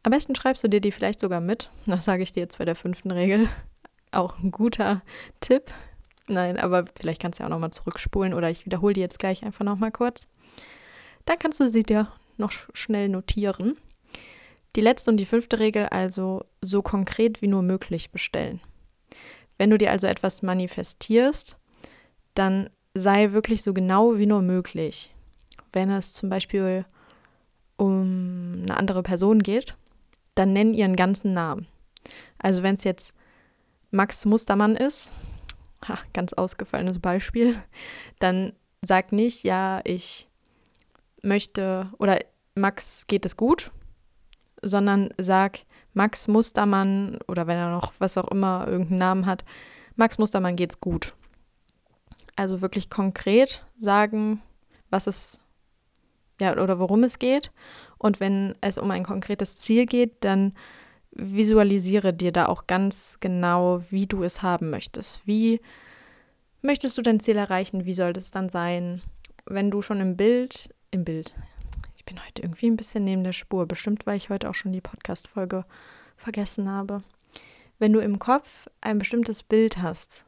Am 0.05 0.13
besten 0.13 0.35
schreibst 0.35 0.65
du 0.65 0.69
dir 0.69 0.81
die 0.81 0.91
vielleicht 0.91 1.21
sogar 1.21 1.43
mit. 1.43 1.69
Das 1.85 2.07
sage 2.07 2.23
ich 2.23 2.33
dir 2.33 2.41
jetzt 2.41 2.57
bei 2.57 2.65
der 2.65 2.77
fünften 2.77 3.11
Regel 3.11 3.47
auch 4.11 4.39
ein 4.39 4.53
guter 4.53 5.03
Tipp. 5.41 5.71
Nein, 6.29 6.59
aber 6.59 6.87
vielleicht 6.99 7.21
kannst 7.21 7.39
du 7.39 7.43
ja 7.43 7.47
auch 7.49 7.51
nochmal 7.51 7.73
zurückspulen 7.73 8.33
oder 8.33 8.49
ich 8.49 8.65
wiederhole 8.65 8.95
die 8.95 9.03
jetzt 9.03 9.19
gleich 9.19 9.45
einfach 9.45 9.67
nochmal 9.67 9.93
kurz. 9.93 10.29
Dann 11.27 11.39
kannst 11.39 11.61
du 11.61 11.69
sie 11.69 11.83
dir 11.83 12.11
noch 12.41 12.53
schnell 12.53 13.09
notieren. 13.09 13.77
Die 14.77 14.81
letzte 14.81 15.11
und 15.11 15.17
die 15.17 15.27
fünfte 15.27 15.59
Regel 15.59 15.87
also 15.87 16.45
so 16.61 16.83
konkret 16.83 17.43
wie 17.43 17.49
nur 17.49 17.63
möglich 17.63 18.11
bestellen. 18.11 18.61
Wenn 19.59 19.71
du 19.71 19.79
dir 19.79 19.91
also 19.91 20.07
etwas 20.07 20.43
manifestierst, 20.43 21.57
dann 22.35 22.71
sei 22.95 23.33
wirklich 23.33 23.63
so 23.63 23.75
genau 23.75 24.17
wie 24.17 24.27
nur 24.27 24.43
möglich. 24.43 25.15
Wenn 25.73 25.91
es 25.91 26.13
zum 26.13 26.31
Beispiel 26.31 26.85
um 27.77 28.61
eine 28.63 28.77
andere 28.77 29.03
Person 29.03 29.41
geht, 29.41 29.77
dann 30.35 30.53
nenn 30.53 30.75
ihren 30.75 30.97
ganzen 30.97 31.33
Namen. 31.35 31.67
Also 32.39 32.63
wenn 32.63 32.75
es 32.75 32.85
jetzt 32.85 33.15
Max 33.91 34.25
Mustermann 34.25 34.77
ist, 34.77 35.13
ha, 35.89 35.99
ganz 36.13 36.33
ausgefallenes 36.33 36.99
Beispiel, 36.99 37.57
dann 38.19 38.53
sag 38.83 39.13
nicht, 39.13 39.45
ja, 39.45 39.81
ich 39.85 40.29
möchte 41.23 41.91
oder 41.99 42.19
Max 42.55 43.07
geht 43.07 43.25
es 43.25 43.37
gut, 43.37 43.71
sondern 44.63 45.11
sag 45.19 45.61
Max 45.95 46.29
Mustermann 46.29 47.19
oder 47.29 47.47
wenn 47.47 47.57
er 47.57 47.71
noch 47.71 47.93
was 47.99 48.19
auch 48.19 48.29
immer 48.31 48.67
irgendeinen 48.69 48.99
Namen 48.99 49.27
hat, 49.27 49.45
Max 49.97 50.19
Mustermann 50.19 50.57
geht's 50.57 50.81
gut. 50.81 51.15
Also 52.37 52.63
wirklich 52.63 52.91
konkret 52.91 53.65
sagen, 53.79 54.41
was 54.89 55.07
es 55.07 55.41
ja 56.41 56.57
oder 56.57 56.79
worum 56.79 57.05
es 57.05 57.19
geht 57.19 57.53
und 57.99 58.21
wenn 58.21 58.55
es 58.61 58.79
um 58.79 58.91
ein 58.91 59.05
konkretes 59.05 59.57
Ziel 59.57 59.87
geht, 59.87 60.25
dann 60.25 60.55
visualisiere 61.13 62.13
dir 62.13 62.33
da 62.33 62.47
auch 62.47 62.67
ganz 62.67 63.17
genau, 63.21 63.83
wie 63.91 64.07
du 64.07 64.23
es 64.23 64.43
haben 64.43 64.71
möchtest. 64.71 65.27
Wie 65.27 65.61
möchtest 66.63 66.97
du 66.97 67.03
dein 67.03 67.21
Ziel 67.21 67.37
erreichen? 67.37 67.85
Wie 67.85 67.95
soll 67.95 68.13
das 68.13 68.31
dann 68.31 68.49
sein? 68.49 69.03
Wenn 69.45 69.71
du 69.71 69.83
schon 69.83 70.01
im 70.01 70.17
Bild, 70.17 70.75
im 70.91 71.05
Bild, 71.05 71.35
bin 72.11 72.27
heute 72.27 72.43
irgendwie 72.43 72.67
ein 72.67 72.77
bisschen 72.77 73.05
neben 73.05 73.23
der 73.23 73.33
Spur, 73.33 73.67
bestimmt, 73.67 74.05
weil 74.05 74.17
ich 74.17 74.31
heute 74.31 74.51
auch 74.51 74.55
schon 74.55 74.73
die 74.73 74.81
Podcast-Folge 74.81 75.65
vergessen 76.17 76.69
habe. 76.69 77.03
Wenn 77.79 77.93
du 77.93 78.01
im 78.01 78.19
Kopf 78.19 78.67
ein 78.81 78.99
bestimmtes 78.99 79.45
Bild 79.45 79.79
hast, 79.79 80.25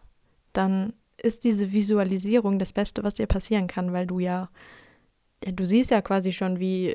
dann 0.52 0.92
ist 1.16 1.42
diese 1.42 1.72
Visualisierung 1.72 2.60
das 2.60 2.72
Beste, 2.72 3.02
was 3.02 3.14
dir 3.14 3.26
passieren 3.26 3.66
kann, 3.66 3.92
weil 3.92 4.06
du 4.06 4.20
ja, 4.20 4.48
ja, 5.44 5.50
du 5.50 5.66
siehst 5.66 5.90
ja 5.90 6.00
quasi 6.02 6.32
schon, 6.32 6.60
wie 6.60 6.94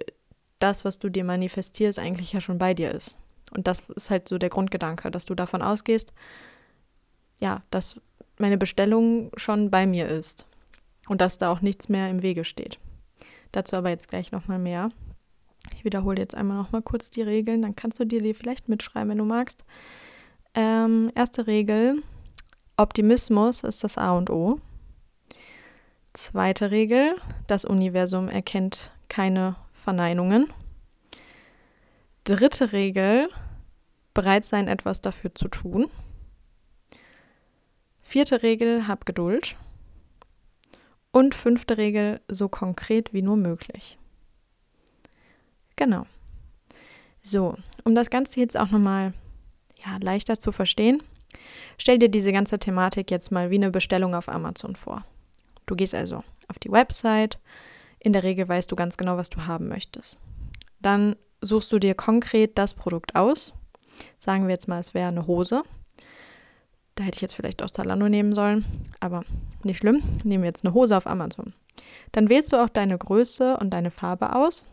das, 0.59 0.85
was 0.85 0.99
du 0.99 1.09
dir 1.09 1.25
manifestierst, 1.25 1.99
eigentlich 1.99 2.31
ja 2.31 2.39
schon 2.39 2.57
bei 2.57 2.73
dir 2.73 2.91
ist. 2.91 3.17
Und 3.51 3.67
das 3.67 3.83
ist 3.93 4.09
halt 4.09 4.29
so 4.29 4.37
der 4.37 4.49
Grundgedanke, 4.49 5.11
dass 5.11 5.25
du 5.25 5.35
davon 5.35 5.61
ausgehst, 5.61 6.13
ja, 7.39 7.61
dass 7.71 7.99
meine 8.39 8.57
Bestellung 8.57 9.31
schon 9.35 9.69
bei 9.69 9.85
mir 9.85 10.07
ist 10.07 10.47
und 11.09 11.19
dass 11.19 11.37
da 11.37 11.51
auch 11.51 11.59
nichts 11.59 11.89
mehr 11.89 12.09
im 12.09 12.21
Wege 12.21 12.45
steht. 12.45 12.79
Dazu 13.51 13.75
aber 13.75 13.89
jetzt 13.89 14.07
gleich 14.07 14.31
nochmal 14.31 14.59
mehr. 14.59 14.89
Ich 15.75 15.83
wiederhole 15.83 16.19
jetzt 16.19 16.35
einmal 16.35 16.57
nochmal 16.57 16.81
kurz 16.81 17.09
die 17.09 17.21
Regeln, 17.21 17.61
dann 17.61 17.75
kannst 17.75 17.99
du 17.99 18.05
dir 18.05 18.21
die 18.21 18.33
vielleicht 18.33 18.69
mitschreiben, 18.69 19.09
wenn 19.09 19.17
du 19.17 19.25
magst. 19.25 19.65
Ähm, 20.53 21.11
erste 21.13 21.47
Regel, 21.47 22.01
Optimismus 22.77 23.63
ist 23.63 23.83
das 23.83 23.97
A 23.97 24.11
und 24.11 24.29
O. 24.29 24.59
Zweite 26.13 26.71
Regel, 26.71 27.15
das 27.47 27.65
Universum 27.65 28.29
erkennt 28.29 28.91
keine 29.07 29.55
Verneinungen. 29.73 30.47
Dritte 32.23 32.71
Regel, 32.71 33.29
bereit 34.13 34.43
sein, 34.43 34.67
etwas 34.67 35.01
dafür 35.01 35.33
zu 35.35 35.47
tun. 35.47 35.89
Vierte 38.01 38.41
Regel, 38.41 38.87
hab 38.87 39.05
Geduld. 39.05 39.55
Und 41.17 41.33
fünfte 41.33 41.79
Regel, 41.79 42.21
so 42.27 42.47
konkret 42.47 43.11
wie 43.11 43.23
nur 43.23 43.37
möglich. 43.37 43.97
Genau. 45.75 46.05
So, 47.23 47.57
um 47.83 47.95
das 47.95 48.11
Ganze 48.11 48.39
jetzt 48.39 48.55
auch 48.55 48.69
nochmal 48.69 49.15
ja, 49.83 49.97
leichter 49.99 50.37
zu 50.37 50.51
verstehen, 50.51 51.01
stell 51.79 51.97
dir 51.97 52.09
diese 52.09 52.31
ganze 52.31 52.59
Thematik 52.59 53.09
jetzt 53.09 53.31
mal 53.31 53.49
wie 53.49 53.55
eine 53.55 53.71
Bestellung 53.71 54.13
auf 54.13 54.29
Amazon 54.29 54.75
vor. 54.75 55.05
Du 55.65 55.75
gehst 55.75 55.95
also 55.95 56.17
auf 56.49 56.59
die 56.59 56.71
Website, 56.71 57.39
in 57.97 58.13
der 58.13 58.21
Regel 58.21 58.47
weißt 58.47 58.71
du 58.71 58.75
ganz 58.75 58.95
genau, 58.95 59.17
was 59.17 59.31
du 59.31 59.47
haben 59.47 59.69
möchtest. 59.69 60.19
Dann 60.81 61.15
suchst 61.41 61.71
du 61.71 61.79
dir 61.79 61.95
konkret 61.95 62.59
das 62.59 62.75
Produkt 62.75 63.15
aus. 63.15 63.53
Sagen 64.19 64.43
wir 64.43 64.51
jetzt 64.51 64.67
mal, 64.67 64.77
es 64.77 64.93
wäre 64.93 65.07
eine 65.07 65.25
Hose. 65.25 65.63
Da 66.97 67.03
hätte 67.03 67.17
ich 67.17 67.21
jetzt 67.21 67.35
vielleicht 67.35 67.61
auch 67.61 67.69
Zalando 67.69 68.09
nehmen 68.09 68.33
sollen, 68.33 68.65
aber 68.99 69.23
nicht 69.61 69.77
schlimm. 69.77 70.01
Nehmen 70.23 70.41
wir 70.43 70.49
jetzt 70.49 70.65
eine 70.65 70.73
Hose 70.73 70.97
auf 70.97 71.05
Amazon. 71.05 71.53
Dann 72.11 72.27
wählst 72.27 72.51
du 72.51 72.57
auch 72.57 72.69
deine 72.69 72.97
Größe 72.97 73.57
und 73.57 73.69
deine 73.69 73.91
Farbe 73.91 74.33
aus, 74.33 74.65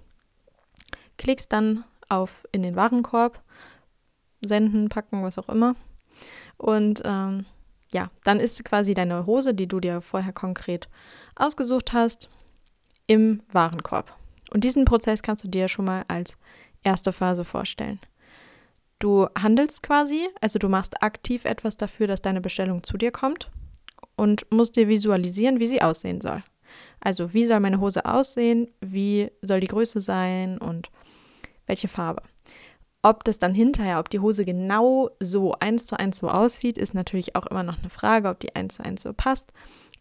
klickst 1.19 1.53
dann 1.53 1.85
auf 2.09 2.49
in 2.51 2.63
den 2.63 2.77
Warenkorb, 2.77 3.43
senden, 4.41 4.89
packen, 4.89 5.23
was 5.23 5.39
auch 5.39 5.51
immer. 5.51 5.77
Und 6.57 7.03
ähm, 7.05 7.45
ja, 7.93 8.09
dann 8.25 8.41
ist 8.41 8.65
quasi 8.65 8.95
deine 8.95 9.27
Hose, 9.27 9.53
die 9.53 9.67
du 9.67 9.79
dir 9.79 10.01
vorher 10.01 10.33
konkret 10.33 10.89
ausgesucht 11.37 11.93
hast, 11.93 12.31
im 13.07 13.43
Warenkorb. 13.53 14.17
Und 14.51 14.65
diesen 14.65 14.87
Prozess 14.87 15.23
kannst 15.23 15.45
du 15.45 15.49
dir 15.49 15.69
schon 15.69 15.85
mal 15.85 16.07
als 16.09 16.39
erste 16.83 17.13
Phase 17.13 17.45
vorstellen. 17.45 18.01
Du 19.05 19.29
handelst 19.39 19.83
quasi, 19.83 20.31
also 20.41 20.59
du 20.59 20.71
machst 20.71 21.03
aktiv 21.03 21.45
etwas 21.45 21.77
dafür, 21.77 22.07
dass 22.07 22.23
deine 22.23 22.41
Bestellung 22.41 22.83
zu 22.85 22.97
dir 22.97 23.11
kommt 23.11 23.51
und 24.17 24.51
musst 24.51 24.77
dir 24.77 24.89
visualisieren, 24.89 25.61
wie 25.61 25.67
sie 25.67 25.83
aussehen 25.83 26.23
soll. 26.23 26.43
Also 27.01 27.35
wie 27.35 27.45
soll 27.45 27.61
meine 27.61 27.81
Hose 27.81 28.07
aussehen, 28.07 28.71
wie 28.81 29.31
soll 29.43 29.61
die 29.61 29.67
Größe 29.67 30.01
sein 30.01 30.57
und 30.57 30.89
welche 31.67 31.87
Farbe. 31.87 32.23
Ob 33.03 33.25
das 33.25 33.39
dann 33.39 33.53
hinterher, 33.53 33.99
ob 33.99 34.09
die 34.09 34.21
Hose 34.21 34.47
genau 34.47 35.11
so 35.21 35.53
eins 35.61 35.85
zu 35.85 35.99
eins 35.99 36.17
so 36.17 36.31
aussieht, 36.31 36.79
ist 36.79 36.95
natürlich 36.95 37.37
auch 37.37 37.45
immer 37.45 37.63
noch 37.63 37.81
eine 37.81 37.91
Frage, 37.91 38.31
ob 38.31 38.41
die 38.41 38.57
eins 38.57 38.77
zu 38.77 38.87
eins 38.87 39.03
so 39.03 39.13
passt. 39.13 39.53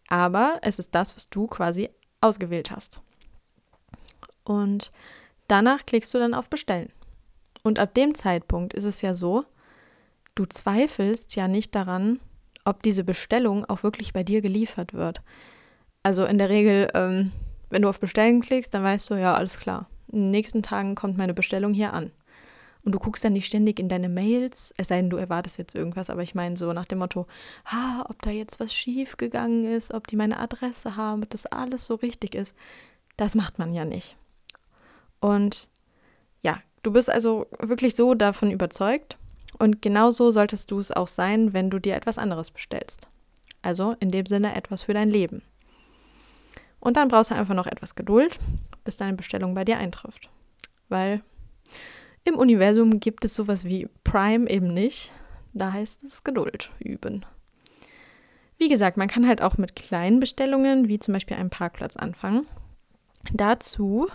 Aber 0.08 0.60
es 0.62 0.78
ist 0.78 0.94
das, 0.94 1.14
was 1.14 1.28
du 1.28 1.46
quasi 1.46 1.90
ausgewählt 2.22 2.70
hast. 2.70 3.02
Und 4.44 4.92
danach 5.46 5.84
klickst 5.84 6.14
du 6.14 6.18
dann 6.18 6.32
auf 6.32 6.48
Bestellen. 6.48 6.88
Und 7.64 7.78
ab 7.78 7.94
dem 7.94 8.14
Zeitpunkt 8.14 8.74
ist 8.74 8.84
es 8.84 9.00
ja 9.00 9.14
so, 9.14 9.44
du 10.34 10.44
zweifelst 10.44 11.34
ja 11.34 11.48
nicht 11.48 11.74
daran, 11.74 12.20
ob 12.64 12.82
diese 12.82 13.04
Bestellung 13.04 13.64
auch 13.64 13.82
wirklich 13.82 14.12
bei 14.12 14.22
dir 14.22 14.42
geliefert 14.42 14.92
wird. 14.92 15.22
Also 16.02 16.26
in 16.26 16.36
der 16.36 16.50
Regel, 16.50 16.90
ähm, 16.94 17.32
wenn 17.70 17.80
du 17.82 17.88
auf 17.88 18.00
Bestellen 18.00 18.42
klickst, 18.42 18.74
dann 18.74 18.84
weißt 18.84 19.08
du, 19.08 19.14
ja, 19.14 19.34
alles 19.34 19.58
klar. 19.58 19.88
In 20.12 20.20
den 20.20 20.30
nächsten 20.30 20.62
Tagen 20.62 20.94
kommt 20.94 21.16
meine 21.16 21.32
Bestellung 21.32 21.72
hier 21.72 21.94
an. 21.94 22.12
Und 22.84 22.94
du 22.94 22.98
guckst 22.98 23.24
dann 23.24 23.32
nicht 23.32 23.46
ständig 23.46 23.80
in 23.80 23.88
deine 23.88 24.10
Mails, 24.10 24.74
es 24.76 24.88
sei 24.88 24.96
denn, 24.96 25.08
du 25.08 25.16
erwartest 25.16 25.56
jetzt 25.56 25.74
irgendwas, 25.74 26.10
aber 26.10 26.22
ich 26.22 26.34
meine 26.34 26.58
so 26.58 26.70
nach 26.74 26.84
dem 26.84 26.98
Motto, 26.98 27.26
ah, 27.64 28.04
ob 28.10 28.20
da 28.20 28.30
jetzt 28.30 28.60
was 28.60 28.74
schief 28.74 29.16
gegangen 29.16 29.64
ist, 29.64 29.94
ob 29.94 30.06
die 30.06 30.16
meine 30.16 30.38
Adresse 30.38 30.96
haben, 30.96 31.22
ob 31.22 31.30
das 31.30 31.46
alles 31.46 31.86
so 31.86 31.94
richtig 31.94 32.34
ist. 32.34 32.54
Das 33.16 33.34
macht 33.34 33.58
man 33.58 33.72
ja 33.72 33.86
nicht. 33.86 34.16
Und 35.20 35.70
Du 36.84 36.92
bist 36.92 37.08
also 37.08 37.46
wirklich 37.58 37.96
so 37.96 38.14
davon 38.14 38.50
überzeugt 38.50 39.16
und 39.58 39.80
genauso 39.80 40.30
solltest 40.30 40.70
du 40.70 40.78
es 40.78 40.90
auch 40.90 41.08
sein, 41.08 41.54
wenn 41.54 41.70
du 41.70 41.78
dir 41.78 41.96
etwas 41.96 42.18
anderes 42.18 42.50
bestellst. 42.50 43.08
Also 43.62 43.96
in 44.00 44.10
dem 44.10 44.26
Sinne 44.26 44.54
etwas 44.54 44.82
für 44.82 44.92
dein 44.92 45.08
Leben. 45.08 45.42
Und 46.80 46.98
dann 46.98 47.08
brauchst 47.08 47.30
du 47.30 47.34
einfach 47.34 47.54
noch 47.54 47.66
etwas 47.66 47.94
Geduld, 47.94 48.38
bis 48.84 48.98
deine 48.98 49.16
Bestellung 49.16 49.54
bei 49.54 49.64
dir 49.64 49.78
eintrifft. 49.78 50.28
Weil 50.90 51.22
im 52.24 52.36
Universum 52.36 53.00
gibt 53.00 53.24
es 53.24 53.34
sowas 53.34 53.64
wie 53.64 53.88
Prime 54.04 54.48
eben 54.50 54.68
nicht. 54.74 55.10
Da 55.54 55.72
heißt 55.72 56.04
es 56.04 56.22
Geduld 56.22 56.70
üben. 56.80 57.24
Wie 58.58 58.68
gesagt, 58.68 58.98
man 58.98 59.08
kann 59.08 59.26
halt 59.26 59.40
auch 59.40 59.56
mit 59.56 59.74
kleinen 59.74 60.20
Bestellungen, 60.20 60.86
wie 60.88 60.98
zum 60.98 61.14
Beispiel 61.14 61.38
einem 61.38 61.48
Parkplatz, 61.48 61.96
anfangen. 61.96 62.46
Dazu 63.32 64.08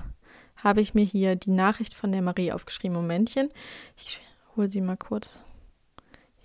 habe 0.63 0.81
ich 0.81 0.93
mir 0.93 1.05
hier 1.05 1.35
die 1.35 1.51
Nachricht 1.51 1.93
von 1.93 2.11
der 2.11 2.21
Marie 2.21 2.51
aufgeschrieben. 2.51 2.95
Momentchen. 2.95 3.49
Ich 3.97 4.21
hole 4.55 4.69
sie 4.69 4.81
mal 4.81 4.97
kurz 4.97 5.43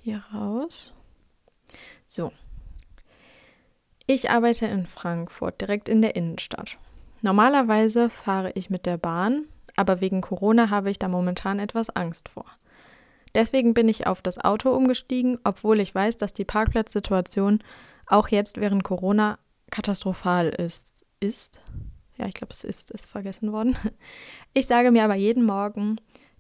hier 0.03 0.23
raus. 0.33 0.93
So. 2.07 2.33
Ich 4.07 4.31
arbeite 4.31 4.67
in 4.67 4.87
Frankfurt, 4.87 5.61
direkt 5.61 5.89
in 5.89 6.03
der 6.03 6.15
Innenstadt. 6.15 6.79
Normalerweise 7.23 8.11
fahre 8.11 8.53
ich 8.55 8.69
mit 8.69 8.85
der 8.85 8.99
Bahn, 8.99 9.47
aber 9.77 10.03
wegen 10.03 10.21
Corona 10.21 10.69
habe 10.69 10.91
ich 10.91 10.99
da 10.99 11.09
momentan 11.09 11.59
etwas 11.59 11.89
Angst 11.89 12.29
vor. 12.29 12.45
Deswegen 13.35 13.73
bin 13.73 13.89
ich 13.89 14.07
auf 14.07 14.21
das 14.21 14.39
Auto 14.39 14.71
umgestiegen, 14.71 15.39
obwohl 15.43 15.81
ich 15.81 15.95
weiß, 15.95 16.19
dass 16.19 16.35
die 16.35 16.45
Parkplatzsituation 16.45 17.61
auch 18.07 18.29
jetzt 18.29 18.61
während 18.61 18.85
Corona 18.85 19.39
katastrophal 19.71 20.49
ist. 20.51 21.05
Ist? 21.19 21.61
Ja, 22.17 22.27
ich 22.27 22.35
glaube, 22.35 22.53
es 22.53 22.65
ist, 22.65 22.91
ist 22.91 23.07
vergessen 23.07 23.53
worden. 23.53 23.77
Ich 24.57 24.67
sage 24.67 24.93
mir 24.93 25.05
aber 25.05 25.17
jeden 25.17 25.45
Morgen, 25.45 25.97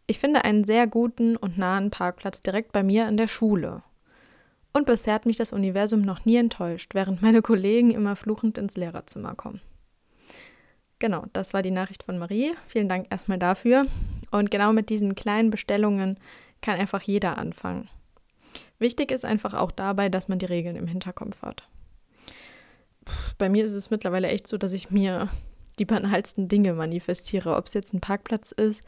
ich 0.07 0.21
finde 0.21 0.45
einen 0.45 0.65
sehr 0.65 0.87
guten 0.87 1.37
und 1.37 1.59
nahen 1.59 1.91
Parkplatz 1.91 2.41
direkt 2.41 2.73
bei 2.73 2.83
mir 2.83 3.09
in 3.09 3.17
der 3.17 3.27
Schule. 3.27 3.83
Und 4.73 4.87
bisher 4.87 5.15
hat 5.15 5.27
mich 5.27 5.37
das 5.37 5.53
Universum 5.53 6.03
noch 6.03 6.25
nie 6.25 6.37
enttäuscht, 6.37 6.95
während 6.95 7.23
meine 7.23 7.43
Kollegen 7.43 7.91
immer 7.91 8.15
fluchend 8.15 8.59
ins 8.59 8.77
Lehrerzimmer 8.77 9.35
kommen. 9.35 9.61
Genau, 10.99 11.25
das 11.33 11.55
war 11.55 11.63
die 11.63 11.71
Nachricht 11.71 12.03
von 12.03 12.19
Marie. 12.19 12.53
Vielen 12.67 12.89
Dank 12.89 13.07
erstmal 13.11 13.39
dafür. 13.39 13.87
Und 14.31 14.51
genau 14.51 14.73
mit 14.73 14.91
diesen 14.91 15.15
kleinen 15.15 15.51
Bestellungen 15.51 16.19
kann 16.61 16.79
einfach 16.79 17.03
jeder 17.03 17.39
anfangen. 17.39 17.89
Wichtig 18.79 19.11
ist 19.11 19.25
einfach 19.25 19.55
auch 19.55 19.71
dabei, 19.71 20.09
dass 20.09 20.29
man 20.29 20.39
die 20.39 20.47
Regeln 20.47 20.77
im 20.77 20.87
Hinterkopf 20.87 21.43
hat. 21.43 21.69
Bei 23.39 23.49
mir 23.49 23.65
ist 23.65 23.73
es 23.73 23.91
mittlerweile 23.91 24.29
echt 24.29 24.47
so, 24.47 24.57
dass 24.57 24.73
ich 24.73 24.91
mir 24.91 25.29
die 25.79 25.85
banalsten 25.85 26.49
Dinge 26.49 26.75
manifestiere, 26.75 27.57
ob 27.57 27.67
es 27.67 27.75
jetzt 27.75 27.95
ein 27.95 28.01
Parkplatz 28.01 28.53
ist 28.53 28.83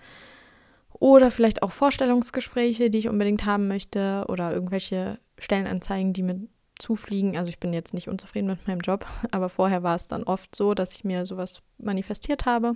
oder 0.99 1.31
vielleicht 1.31 1.63
auch 1.63 1.73
Vorstellungsgespräche, 1.73 2.91
die 2.91 2.99
ich 2.99 3.09
unbedingt 3.09 3.45
haben 3.45 3.69
möchte 3.69 4.25
oder 4.29 4.53
irgendwelche 4.53 5.19
Stellenanzeigen, 5.39 6.13
die 6.13 6.23
mir 6.23 6.41
zufliegen. 6.79 7.37
Also 7.37 7.49
ich 7.49 7.59
bin 7.59 7.73
jetzt 7.73 7.95
nicht 7.95 8.09
unzufrieden 8.09 8.47
mit 8.49 8.67
meinem 8.67 8.81
Job, 8.81 9.07
aber 9.31 9.49
vorher 9.49 9.83
war 9.83 9.97
es 9.97 10.09
dann 10.09 10.23
oft 10.23 10.55
so, 10.55 10.75
dass 10.75 10.93
ich 10.93 11.05
mir 11.05 11.27
sowas 11.27 11.63
manifestiert 11.79 12.47
habe 12.47 12.75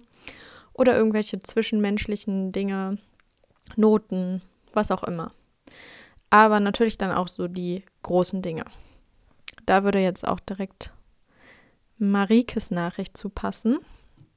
oder 0.72 0.96
irgendwelche 0.96 1.40
zwischenmenschlichen 1.40 2.52
Dinge, 2.52 2.98
Noten, 3.76 4.42
was 4.72 4.90
auch 4.90 5.04
immer. 5.04 5.32
Aber 6.30 6.60
natürlich 6.60 6.98
dann 6.98 7.12
auch 7.12 7.28
so 7.28 7.48
die 7.48 7.84
großen 8.02 8.42
Dinge. 8.42 8.64
Da 9.66 9.84
würde 9.84 10.00
jetzt 10.00 10.26
auch 10.26 10.40
direkt 10.40 10.92
Marikes 11.98 12.70
Nachricht 12.70 13.16
zu 13.16 13.28
passen. 13.28 13.78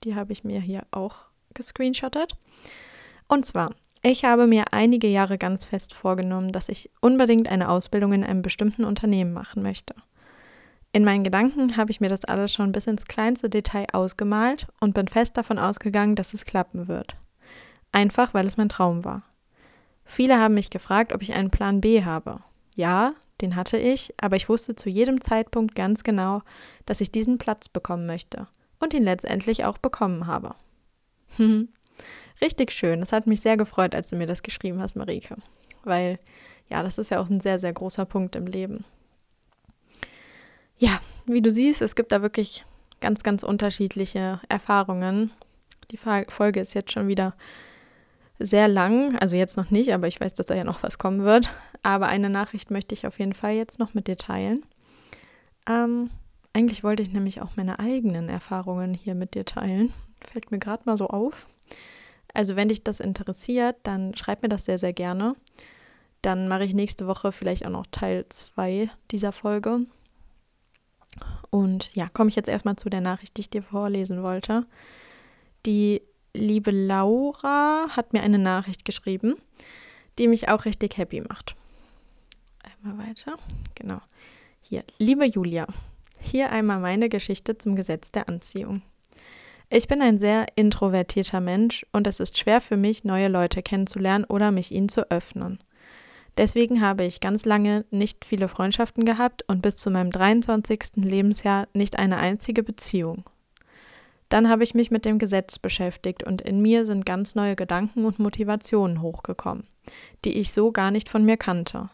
Die 0.03 0.15
habe 0.15 0.33
ich 0.33 0.43
mir 0.43 0.59
hier 0.59 0.83
auch 0.91 1.15
gescreenshottet. 1.53 2.33
Und 3.27 3.45
zwar, 3.45 3.73
ich 4.01 4.25
habe 4.25 4.47
mir 4.47 4.65
einige 4.71 5.07
Jahre 5.07 5.37
ganz 5.37 5.65
fest 5.65 5.93
vorgenommen, 5.93 6.51
dass 6.51 6.69
ich 6.69 6.89
unbedingt 6.99 7.47
eine 7.47 7.69
Ausbildung 7.69 8.13
in 8.13 8.23
einem 8.23 8.41
bestimmten 8.41 8.83
Unternehmen 8.83 9.33
machen 9.33 9.63
möchte. 9.63 9.95
In 10.91 11.05
meinen 11.05 11.23
Gedanken 11.23 11.77
habe 11.77 11.89
ich 11.89 12.01
mir 12.01 12.09
das 12.09 12.25
alles 12.25 12.53
schon 12.53 12.71
bis 12.71 12.85
ins 12.85 13.05
kleinste 13.05 13.49
Detail 13.49 13.87
ausgemalt 13.93 14.67
und 14.79 14.93
bin 14.93 15.07
fest 15.07 15.37
davon 15.37 15.57
ausgegangen, 15.57 16.15
dass 16.15 16.33
es 16.33 16.45
klappen 16.45 16.87
wird. 16.87 17.15
Einfach, 17.91 18.33
weil 18.33 18.45
es 18.45 18.57
mein 18.57 18.69
Traum 18.69 19.05
war. 19.05 19.23
Viele 20.05 20.39
haben 20.39 20.53
mich 20.53 20.69
gefragt, 20.69 21.13
ob 21.13 21.21
ich 21.21 21.33
einen 21.33 21.49
Plan 21.49 21.81
B 21.81 22.03
habe. 22.03 22.41
Ja, 22.75 23.13
den 23.41 23.55
hatte 23.55 23.77
ich, 23.77 24.13
aber 24.21 24.35
ich 24.35 24.49
wusste 24.49 24.75
zu 24.75 24.89
jedem 24.89 25.21
Zeitpunkt 25.21 25.75
ganz 25.75 26.03
genau, 26.03 26.41
dass 26.85 27.01
ich 27.01 27.11
diesen 27.11 27.37
Platz 27.37 27.69
bekommen 27.69 28.05
möchte 28.05 28.47
und 28.83 28.93
ihn 28.93 29.03
letztendlich 29.03 29.65
auch 29.65 29.77
bekommen 29.77 30.27
habe. 30.27 30.55
Richtig 32.41 32.71
schön. 32.71 33.01
Es 33.01 33.11
hat 33.11 33.27
mich 33.27 33.41
sehr 33.41 33.57
gefreut, 33.57 33.95
als 33.95 34.09
du 34.09 34.15
mir 34.15 34.27
das 34.27 34.43
geschrieben 34.43 34.79
hast, 34.79 34.95
Marike. 34.95 35.37
weil 35.83 36.19
ja, 36.69 36.81
das 36.83 36.97
ist 36.97 37.11
ja 37.11 37.19
auch 37.19 37.29
ein 37.29 37.39
sehr, 37.39 37.59
sehr 37.59 37.73
großer 37.73 38.05
Punkt 38.05 38.35
im 38.35 38.47
Leben. 38.47 38.85
Ja, 40.77 40.99
wie 41.25 41.41
du 41.41 41.51
siehst, 41.51 41.81
es 41.81 41.95
gibt 41.95 42.11
da 42.11 42.21
wirklich 42.21 42.65
ganz, 42.99 43.23
ganz 43.23 43.43
unterschiedliche 43.43 44.39
Erfahrungen. 44.49 45.31
Die 45.91 45.97
Folge 45.97 46.59
ist 46.59 46.73
jetzt 46.73 46.91
schon 46.91 47.07
wieder 47.07 47.35
sehr 48.39 48.67
lang, 48.67 49.17
also 49.19 49.35
jetzt 49.35 49.57
noch 49.57 49.69
nicht, 49.69 49.93
aber 49.93 50.07
ich 50.07 50.19
weiß, 50.19 50.33
dass 50.33 50.47
da 50.47 50.55
ja 50.55 50.63
noch 50.63 50.83
was 50.83 50.97
kommen 50.97 51.23
wird. 51.23 51.51
Aber 51.83 52.07
eine 52.07 52.29
Nachricht 52.29 52.71
möchte 52.71 52.95
ich 52.95 53.05
auf 53.05 53.19
jeden 53.19 53.33
Fall 53.33 53.53
jetzt 53.53 53.77
noch 53.79 53.93
mit 53.93 54.07
dir 54.07 54.17
teilen. 54.17 54.63
Ähm, 55.69 56.09
eigentlich 56.53 56.83
wollte 56.83 57.03
ich 57.03 57.11
nämlich 57.11 57.41
auch 57.41 57.55
meine 57.55 57.79
eigenen 57.79 58.29
Erfahrungen 58.29 58.93
hier 58.93 59.15
mit 59.15 59.33
dir 59.33 59.45
teilen. 59.45 59.91
Fällt 60.23 60.51
mir 60.51 60.59
gerade 60.59 60.83
mal 60.85 60.97
so 60.97 61.07
auf. 61.07 61.47
Also 62.33 62.55
wenn 62.55 62.69
dich 62.69 62.83
das 62.83 62.99
interessiert, 62.99 63.77
dann 63.83 64.15
schreib 64.15 64.43
mir 64.43 64.49
das 64.49 64.65
sehr, 64.65 64.77
sehr 64.77 64.93
gerne. 64.93 65.35
Dann 66.21 66.47
mache 66.47 66.63
ich 66.63 66.73
nächste 66.73 67.07
Woche 67.07 67.31
vielleicht 67.31 67.65
auch 67.65 67.71
noch 67.71 67.87
Teil 67.91 68.25
2 68.29 68.89
dieser 69.11 69.31
Folge. 69.31 69.81
Und 71.49 71.93
ja, 71.95 72.07
komme 72.09 72.29
ich 72.29 72.35
jetzt 72.35 72.49
erstmal 72.49 72.75
zu 72.75 72.89
der 72.89 73.01
Nachricht, 73.01 73.37
die 73.37 73.41
ich 73.41 73.49
dir 73.49 73.61
vorlesen 73.61 74.23
wollte. 74.23 74.65
Die 75.65 76.01
liebe 76.33 76.71
Laura 76.71 77.87
hat 77.89 78.13
mir 78.13 78.23
eine 78.23 78.39
Nachricht 78.39 78.85
geschrieben, 78.85 79.35
die 80.17 80.27
mich 80.27 80.49
auch 80.49 80.65
richtig 80.65 80.97
happy 80.97 81.21
macht. 81.21 81.55
Einmal 82.63 83.07
weiter. 83.07 83.37
Genau. 83.75 84.01
Hier, 84.61 84.83
liebe 84.97 85.25
Julia, 85.25 85.67
hier 86.23 86.51
einmal 86.51 86.79
meine 86.79 87.09
Geschichte 87.09 87.57
zum 87.57 87.75
Gesetz 87.75 88.11
der 88.11 88.29
Anziehung. 88.29 88.81
Ich 89.69 89.87
bin 89.87 90.01
ein 90.01 90.17
sehr 90.17 90.45
introvertierter 90.55 91.39
Mensch 91.39 91.85
und 91.91 92.05
es 92.07 92.19
ist 92.19 92.37
schwer 92.37 92.61
für 92.61 92.77
mich, 92.77 93.03
neue 93.03 93.27
Leute 93.27 93.63
kennenzulernen 93.63 94.25
oder 94.25 94.51
mich 94.51 94.71
ihnen 94.71 94.89
zu 94.89 95.09
öffnen. 95.09 95.59
Deswegen 96.37 96.81
habe 96.81 97.03
ich 97.05 97.19
ganz 97.19 97.45
lange 97.45 97.85
nicht 97.91 98.25
viele 98.25 98.47
Freundschaften 98.47 99.05
gehabt 99.05 99.43
und 99.47 99.61
bis 99.61 99.75
zu 99.75 99.91
meinem 99.91 100.11
23. 100.11 100.95
Lebensjahr 100.95 101.67
nicht 101.73 101.99
eine 101.99 102.17
einzige 102.17 102.63
Beziehung. 102.63 103.23
Dann 104.29 104.49
habe 104.49 104.63
ich 104.63 104.73
mich 104.73 104.89
mit 104.89 105.05
dem 105.05 105.19
Gesetz 105.19 105.59
beschäftigt 105.59 106.23
und 106.23 106.41
in 106.41 106.61
mir 106.61 106.85
sind 106.85 107.05
ganz 107.05 107.35
neue 107.35 107.55
Gedanken 107.55 108.05
und 108.05 108.17
Motivationen 108.17 109.01
hochgekommen, 109.01 109.67
die 110.25 110.39
ich 110.39 110.51
so 110.51 110.71
gar 110.71 110.89
nicht 110.89 111.07
von 111.07 111.23
mir 111.23 111.37
kannte. 111.37 111.89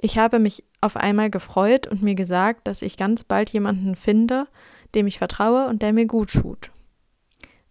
Ich 0.00 0.16
habe 0.16 0.38
mich 0.38 0.64
auf 0.80 0.96
einmal 0.96 1.28
gefreut 1.28 1.88
und 1.88 2.02
mir 2.02 2.14
gesagt, 2.14 2.68
dass 2.68 2.82
ich 2.82 2.96
ganz 2.96 3.24
bald 3.24 3.50
jemanden 3.50 3.96
finde, 3.96 4.46
dem 4.94 5.06
ich 5.06 5.18
vertraue 5.18 5.66
und 5.66 5.82
der 5.82 5.92
mir 5.92 6.06
gut 6.06 6.32
tut. 6.32 6.70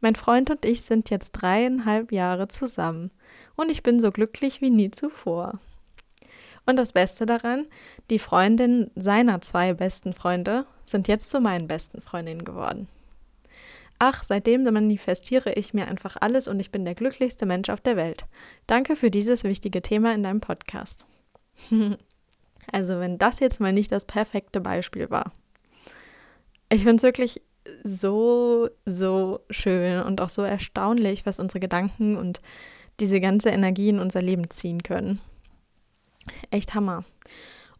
Mein 0.01 0.15
Freund 0.15 0.49
und 0.49 0.65
ich 0.65 0.81
sind 0.81 1.09
jetzt 1.09 1.31
dreieinhalb 1.31 2.11
Jahre 2.11 2.47
zusammen 2.47 3.11
und 3.55 3.71
ich 3.71 3.81
bin 3.81 3.99
so 3.99 4.11
glücklich 4.11 4.61
wie 4.61 4.69
nie 4.69 4.91
zuvor. 4.91 5.59
Und 6.65 6.75
das 6.75 6.91
Beste 6.91 7.25
daran, 7.25 7.65
die 8.09 8.19
Freundinnen 8.19 8.91
seiner 8.95 9.39
zwei 9.41 9.73
besten 9.73 10.13
Freunde 10.13 10.65
sind 10.85 11.07
jetzt 11.07 11.29
zu 11.29 11.39
meinen 11.39 11.67
besten 11.67 12.01
Freundinnen 12.01 12.43
geworden. 12.43 12.89
Ach, 13.99 14.23
seitdem 14.23 14.63
manifestiere 14.63 15.53
ich 15.53 15.73
mir 15.73 15.87
einfach 15.87 16.17
alles 16.19 16.47
und 16.47 16.59
ich 16.59 16.71
bin 16.71 16.85
der 16.85 16.93
glücklichste 16.93 17.45
Mensch 17.45 17.69
auf 17.69 17.81
der 17.81 17.95
Welt. 17.95 18.25
Danke 18.67 18.95
für 18.95 19.09
dieses 19.09 19.43
wichtige 19.43 19.81
Thema 19.81 20.13
in 20.13 20.23
deinem 20.23 20.41
Podcast. 20.41 21.05
also, 22.71 22.99
wenn 22.99 23.17
das 23.17 23.39
jetzt 23.39 23.59
mal 23.59 23.73
nicht 23.73 23.91
das 23.91 24.05
perfekte 24.05 24.61
Beispiel 24.61 25.09
war. 25.09 25.31
Ich 26.69 26.83
finde 26.83 26.97
es 26.97 27.03
wirklich 27.03 27.41
so, 27.83 28.69
so 28.85 29.39
schön 29.49 30.01
und 30.01 30.21
auch 30.21 30.29
so 30.29 30.41
erstaunlich, 30.41 31.25
was 31.25 31.39
unsere 31.39 31.59
Gedanken 31.59 32.17
und 32.17 32.41
diese 32.99 33.19
ganze 33.21 33.49
Energie 33.49 33.89
in 33.89 33.99
unser 33.99 34.21
Leben 34.21 34.49
ziehen 34.49 34.83
können. 34.83 35.19
Echt 36.51 36.73
Hammer. 36.73 37.05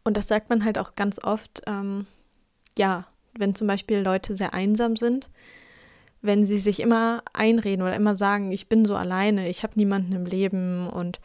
Und 0.04 0.16
das 0.16 0.28
sagt 0.28 0.48
man 0.48 0.64
halt 0.64 0.78
auch 0.78 0.94
ganz 0.94 1.22
oft, 1.22 1.62
ähm, 1.66 2.06
ja, 2.78 3.06
wenn 3.36 3.54
zum 3.54 3.66
Beispiel 3.66 3.98
Leute 3.98 4.34
sehr 4.36 4.54
einsam 4.54 4.96
sind, 4.96 5.28
wenn 6.22 6.44
sie 6.44 6.58
sich 6.58 6.80
immer 6.80 7.22
einreden 7.32 7.82
oder 7.82 7.94
immer 7.94 8.14
sagen, 8.14 8.50
ich 8.52 8.68
bin 8.68 8.84
so 8.84 8.96
alleine, 8.96 9.48
ich 9.48 9.62
habe 9.62 9.74
niemanden 9.76 10.12
im 10.12 10.24
Leben 10.24 10.88
und 10.88 11.20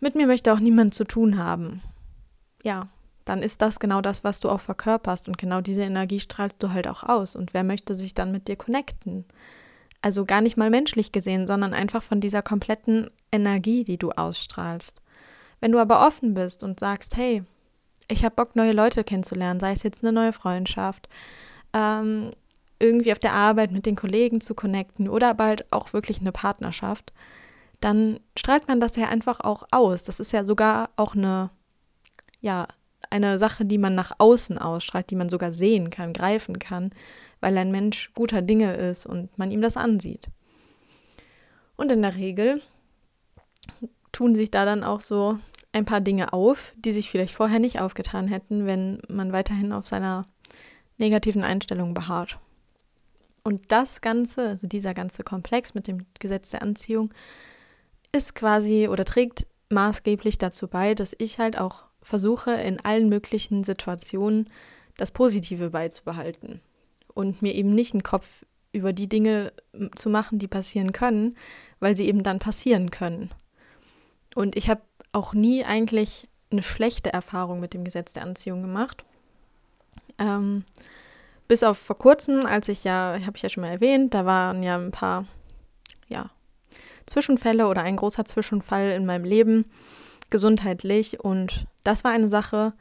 mit 0.00 0.14
mir 0.14 0.26
möchte 0.26 0.52
auch 0.52 0.60
niemand 0.60 0.94
zu 0.94 1.04
tun 1.04 1.38
haben. 1.38 1.82
Ja, 2.64 2.88
dann 3.24 3.42
ist 3.42 3.62
das 3.62 3.78
genau 3.78 4.00
das, 4.00 4.24
was 4.24 4.40
du 4.40 4.48
auch 4.50 4.60
verkörperst 4.60 5.28
und 5.28 5.38
genau 5.38 5.60
diese 5.60 5.82
Energie 5.82 6.18
strahlst 6.18 6.62
du 6.62 6.72
halt 6.72 6.88
auch 6.88 7.04
aus. 7.04 7.36
Und 7.36 7.54
wer 7.54 7.62
möchte 7.62 7.94
sich 7.94 8.14
dann 8.14 8.32
mit 8.32 8.48
dir 8.48 8.56
connecten? 8.56 9.24
Also 10.02 10.24
gar 10.24 10.40
nicht 10.40 10.56
mal 10.56 10.70
menschlich 10.70 11.12
gesehen, 11.12 11.46
sondern 11.46 11.72
einfach 11.72 12.02
von 12.02 12.20
dieser 12.20 12.42
kompletten 12.42 13.10
Energie, 13.30 13.84
die 13.84 13.98
du 13.98 14.10
ausstrahlst. 14.10 15.00
Wenn 15.60 15.72
du 15.72 15.78
aber 15.78 16.06
offen 16.06 16.34
bist 16.34 16.62
und 16.62 16.80
sagst, 16.80 17.16
hey, 17.16 17.42
ich 18.08 18.24
habe 18.24 18.34
Bock, 18.34 18.56
neue 18.56 18.72
Leute 18.72 19.04
kennenzulernen, 19.04 19.60
sei 19.60 19.72
es 19.72 19.82
jetzt 19.82 20.02
eine 20.02 20.12
neue 20.12 20.32
Freundschaft, 20.32 21.08
ähm, 21.72 22.32
irgendwie 22.78 23.12
auf 23.12 23.18
der 23.18 23.32
Arbeit 23.32 23.72
mit 23.72 23.86
den 23.86 23.96
Kollegen 23.96 24.40
zu 24.40 24.54
connecten 24.54 25.08
oder 25.08 25.34
bald 25.34 25.70
auch 25.72 25.92
wirklich 25.92 26.20
eine 26.20 26.32
Partnerschaft, 26.32 27.12
dann 27.80 28.20
strahlt 28.36 28.68
man 28.68 28.80
das 28.80 28.96
ja 28.96 29.08
einfach 29.08 29.40
auch 29.40 29.64
aus. 29.70 30.04
Das 30.04 30.20
ist 30.20 30.32
ja 30.32 30.44
sogar 30.44 30.90
auch 30.96 31.14
eine, 31.14 31.50
ja, 32.44 32.68
eine 33.08 33.38
Sache, 33.38 33.64
die 33.64 33.78
man 33.78 33.94
nach 33.94 34.12
außen 34.18 34.58
ausstrahlt, 34.58 35.08
die 35.10 35.16
man 35.16 35.30
sogar 35.30 35.54
sehen 35.54 35.88
kann, 35.88 36.12
greifen 36.12 36.58
kann, 36.58 36.90
weil 37.40 37.56
ein 37.56 37.70
Mensch 37.70 38.12
guter 38.12 38.42
Dinge 38.42 38.74
ist 38.74 39.06
und 39.06 39.36
man 39.38 39.50
ihm 39.50 39.62
das 39.62 39.78
ansieht. 39.78 40.26
Und 41.76 41.90
in 41.90 42.02
der 42.02 42.16
Regel 42.16 42.60
tun 44.12 44.34
sich 44.34 44.50
da 44.50 44.66
dann 44.66 44.84
auch 44.84 45.00
so 45.00 45.38
ein 45.72 45.86
paar 45.86 46.02
Dinge 46.02 46.34
auf, 46.34 46.74
die 46.76 46.92
sich 46.92 47.10
vielleicht 47.10 47.34
vorher 47.34 47.60
nicht 47.60 47.80
aufgetan 47.80 48.28
hätten, 48.28 48.66
wenn 48.66 49.00
man 49.08 49.32
weiterhin 49.32 49.72
auf 49.72 49.86
seiner 49.86 50.26
negativen 50.98 51.42
Einstellung 51.42 51.94
beharrt. 51.94 52.38
Und 53.42 53.72
das 53.72 54.02
Ganze, 54.02 54.48
also 54.48 54.66
dieser 54.66 54.92
ganze 54.92 55.22
Komplex 55.22 55.72
mit 55.72 55.86
dem 55.86 56.04
Gesetz 56.20 56.50
der 56.50 56.62
Anziehung, 56.62 57.12
ist 58.12 58.34
quasi 58.34 58.88
oder 58.88 59.06
trägt 59.06 59.46
maßgeblich 59.70 60.36
dazu 60.36 60.68
bei, 60.68 60.94
dass 60.94 61.16
ich 61.18 61.38
halt 61.38 61.58
auch 61.58 61.86
versuche, 62.04 62.52
in 62.52 62.84
allen 62.84 63.08
möglichen 63.08 63.64
Situationen 63.64 64.48
das 64.96 65.10
Positive 65.10 65.70
beizubehalten 65.70 66.60
und 67.14 67.42
mir 67.42 67.54
eben 67.54 67.74
nicht 67.74 67.94
einen 67.94 68.02
Kopf 68.02 68.44
über 68.72 68.92
die 68.92 69.08
Dinge 69.08 69.52
zu 69.96 70.10
machen, 70.10 70.38
die 70.38 70.48
passieren 70.48 70.92
können, 70.92 71.36
weil 71.80 71.96
sie 71.96 72.06
eben 72.06 72.22
dann 72.22 72.38
passieren 72.38 72.90
können. 72.90 73.30
Und 74.34 74.56
ich 74.56 74.68
habe 74.68 74.82
auch 75.12 75.32
nie 75.32 75.64
eigentlich 75.64 76.28
eine 76.50 76.62
schlechte 76.62 77.12
Erfahrung 77.12 77.60
mit 77.60 77.72
dem 77.72 77.84
Gesetz 77.84 78.12
der 78.12 78.24
Anziehung 78.24 78.62
gemacht. 78.62 79.04
Ähm, 80.18 80.64
bis 81.48 81.62
auf 81.62 81.78
vor 81.78 81.98
kurzem, 81.98 82.46
als 82.46 82.68
ich 82.68 82.84
ja, 82.84 83.18
habe 83.24 83.36
ich 83.36 83.42
ja 83.42 83.48
schon 83.48 83.62
mal 83.62 83.70
erwähnt, 83.70 84.14
da 84.14 84.24
waren 84.26 84.62
ja 84.62 84.76
ein 84.76 84.90
paar, 84.90 85.26
ja, 86.08 86.30
Zwischenfälle 87.06 87.68
oder 87.68 87.82
ein 87.82 87.96
großer 87.96 88.24
Zwischenfall 88.24 88.90
in 88.90 89.06
meinem 89.06 89.24
Leben, 89.24 89.66
gesundheitlich. 90.34 91.20
Und 91.20 91.68
das 91.84 92.02
war 92.02 92.10
eine 92.10 92.28
Sache, 92.28 92.72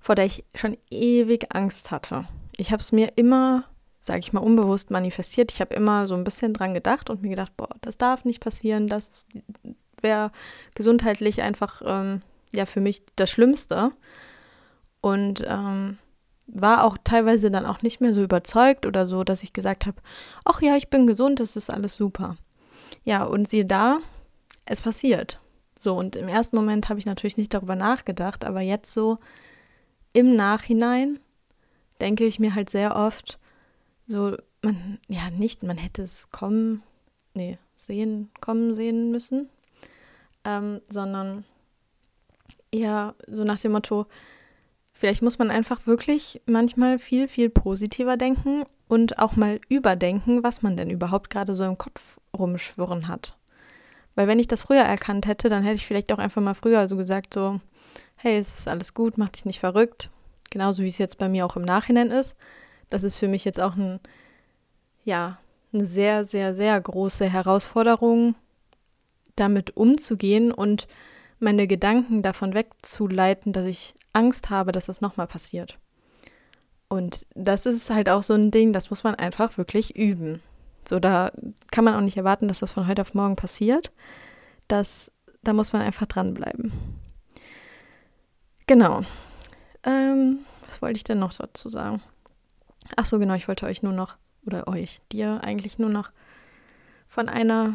vor 0.00 0.14
der 0.14 0.24
ich 0.24 0.46
schon 0.54 0.78
ewig 0.90 1.54
Angst 1.54 1.90
hatte. 1.90 2.24
Ich 2.56 2.72
habe 2.72 2.80
es 2.80 2.90
mir 2.90 3.12
immer, 3.16 3.64
sage 4.00 4.20
ich 4.20 4.32
mal, 4.32 4.40
unbewusst 4.40 4.90
manifestiert. 4.90 5.52
Ich 5.52 5.60
habe 5.60 5.74
immer 5.74 6.06
so 6.06 6.14
ein 6.14 6.24
bisschen 6.24 6.54
dran 6.54 6.72
gedacht 6.72 7.10
und 7.10 7.20
mir 7.20 7.28
gedacht, 7.28 7.54
boah, 7.58 7.68
das 7.82 7.98
darf 7.98 8.24
nicht 8.24 8.40
passieren, 8.40 8.88
das 8.88 9.26
wäre 10.00 10.32
gesundheitlich 10.74 11.42
einfach 11.42 11.82
ähm, 11.84 12.22
ja 12.50 12.64
für 12.64 12.80
mich 12.80 13.02
das 13.16 13.30
Schlimmste. 13.30 13.92
Und 15.02 15.44
ähm, 15.46 15.98
war 16.46 16.84
auch 16.84 16.96
teilweise 17.04 17.50
dann 17.50 17.66
auch 17.66 17.82
nicht 17.82 18.00
mehr 18.00 18.14
so 18.14 18.22
überzeugt 18.22 18.86
oder 18.86 19.04
so, 19.04 19.22
dass 19.22 19.42
ich 19.42 19.52
gesagt 19.52 19.84
habe, 19.84 20.00
ach 20.46 20.62
ja, 20.62 20.76
ich 20.76 20.88
bin 20.88 21.06
gesund, 21.06 21.40
das 21.40 21.56
ist 21.56 21.68
alles 21.68 21.94
super. 21.94 22.36
Ja, 23.04 23.24
und 23.24 23.48
siehe 23.50 23.66
da, 23.66 23.98
es 24.64 24.80
passiert. 24.80 25.36
So, 25.82 25.94
und 25.94 26.16
im 26.16 26.28
ersten 26.28 26.56
Moment 26.56 26.88
habe 26.88 27.00
ich 27.00 27.06
natürlich 27.06 27.36
nicht 27.36 27.52
darüber 27.52 27.74
nachgedacht, 27.74 28.44
aber 28.44 28.60
jetzt 28.60 28.94
so 28.94 29.18
im 30.12 30.36
Nachhinein 30.36 31.18
denke 32.00 32.24
ich 32.24 32.38
mir 32.38 32.54
halt 32.54 32.70
sehr 32.70 32.94
oft, 32.94 33.38
so, 34.06 34.36
man, 34.62 34.98
ja, 35.08 35.30
nicht, 35.30 35.62
man 35.62 35.76
hätte 35.76 36.02
es 36.02 36.28
kommen, 36.30 36.82
nee, 37.34 37.58
sehen, 37.74 38.30
kommen 38.40 38.74
sehen 38.74 39.10
müssen 39.10 39.48
ähm, 40.44 40.80
sondern 40.88 41.44
eher 42.70 43.14
so 43.26 43.44
nach 43.44 43.60
dem 43.60 43.72
Motto, 43.72 44.06
vielleicht 44.92 45.22
muss 45.22 45.38
man 45.38 45.50
einfach 45.50 45.86
wirklich 45.86 46.40
manchmal 46.46 46.98
viel, 46.98 47.28
viel 47.28 47.50
positiver 47.50 48.16
denken 48.16 48.64
und 48.88 49.18
auch 49.18 49.36
mal 49.36 49.60
überdenken, 49.68 50.42
was 50.42 50.62
man 50.62 50.76
denn 50.76 50.90
überhaupt 50.90 51.30
gerade 51.30 51.54
so 51.54 51.64
im 51.64 51.78
Kopf 51.78 52.18
rumschwirren 52.36 53.08
hat. 53.08 53.36
Weil 54.14 54.28
wenn 54.28 54.38
ich 54.38 54.48
das 54.48 54.62
früher 54.62 54.82
erkannt 54.82 55.26
hätte, 55.26 55.48
dann 55.48 55.62
hätte 55.62 55.76
ich 55.76 55.86
vielleicht 55.86 56.12
auch 56.12 56.18
einfach 56.18 56.42
mal 56.42 56.54
früher 56.54 56.86
so 56.88 56.96
gesagt, 56.96 57.34
so, 57.34 57.60
hey, 58.16 58.38
es 58.38 58.58
ist 58.58 58.68
alles 58.68 58.94
gut, 58.94 59.18
mach 59.18 59.30
dich 59.30 59.44
nicht 59.44 59.60
verrückt. 59.60 60.10
Genauso 60.50 60.82
wie 60.82 60.88
es 60.88 60.98
jetzt 60.98 61.18
bei 61.18 61.28
mir 61.28 61.46
auch 61.46 61.56
im 61.56 61.62
Nachhinein 61.62 62.10
ist. 62.10 62.36
Das 62.90 63.02
ist 63.02 63.18
für 63.18 63.28
mich 63.28 63.44
jetzt 63.44 63.60
auch 63.60 63.74
ein, 63.76 64.00
ja, 65.04 65.38
eine 65.72 65.86
sehr, 65.86 66.24
sehr, 66.24 66.54
sehr 66.54 66.78
große 66.78 67.28
Herausforderung, 67.28 68.34
damit 69.36 69.76
umzugehen 69.76 70.52
und 70.52 70.86
meine 71.38 71.66
Gedanken 71.66 72.22
davon 72.22 72.54
wegzuleiten, 72.54 73.52
dass 73.52 73.66
ich 73.66 73.94
Angst 74.12 74.50
habe, 74.50 74.72
dass 74.72 74.86
das 74.86 75.00
nochmal 75.00 75.26
passiert. 75.26 75.78
Und 76.88 77.26
das 77.34 77.64
ist 77.64 77.88
halt 77.88 78.10
auch 78.10 78.22
so 78.22 78.34
ein 78.34 78.50
Ding, 78.50 78.74
das 78.74 78.90
muss 78.90 79.02
man 79.02 79.14
einfach 79.14 79.56
wirklich 79.56 79.96
üben. 79.96 80.42
So, 80.84 80.98
da 80.98 81.32
kann 81.70 81.84
man 81.84 81.94
auch 81.94 82.00
nicht 82.00 82.16
erwarten, 82.16 82.48
dass 82.48 82.60
das 82.60 82.72
von 82.72 82.86
heute 82.86 83.02
auf 83.02 83.14
morgen 83.14 83.36
passiert. 83.36 83.92
Das, 84.68 85.10
da 85.42 85.52
muss 85.52 85.72
man 85.72 85.82
einfach 85.82 86.06
dranbleiben. 86.06 86.72
Genau. 88.66 89.02
Ähm, 89.84 90.40
was 90.66 90.82
wollte 90.82 90.96
ich 90.96 91.04
denn 91.04 91.18
noch 91.18 91.32
dazu 91.32 91.68
sagen? 91.68 92.02
Ach 92.96 93.04
so, 93.04 93.18
genau, 93.18 93.34
ich 93.34 93.48
wollte 93.48 93.66
euch 93.66 93.82
nur 93.82 93.92
noch, 93.92 94.16
oder 94.46 94.68
euch, 94.68 95.00
dir 95.12 95.40
eigentlich 95.42 95.78
nur 95.78 95.90
noch 95.90 96.10
von 97.08 97.28
einer 97.28 97.74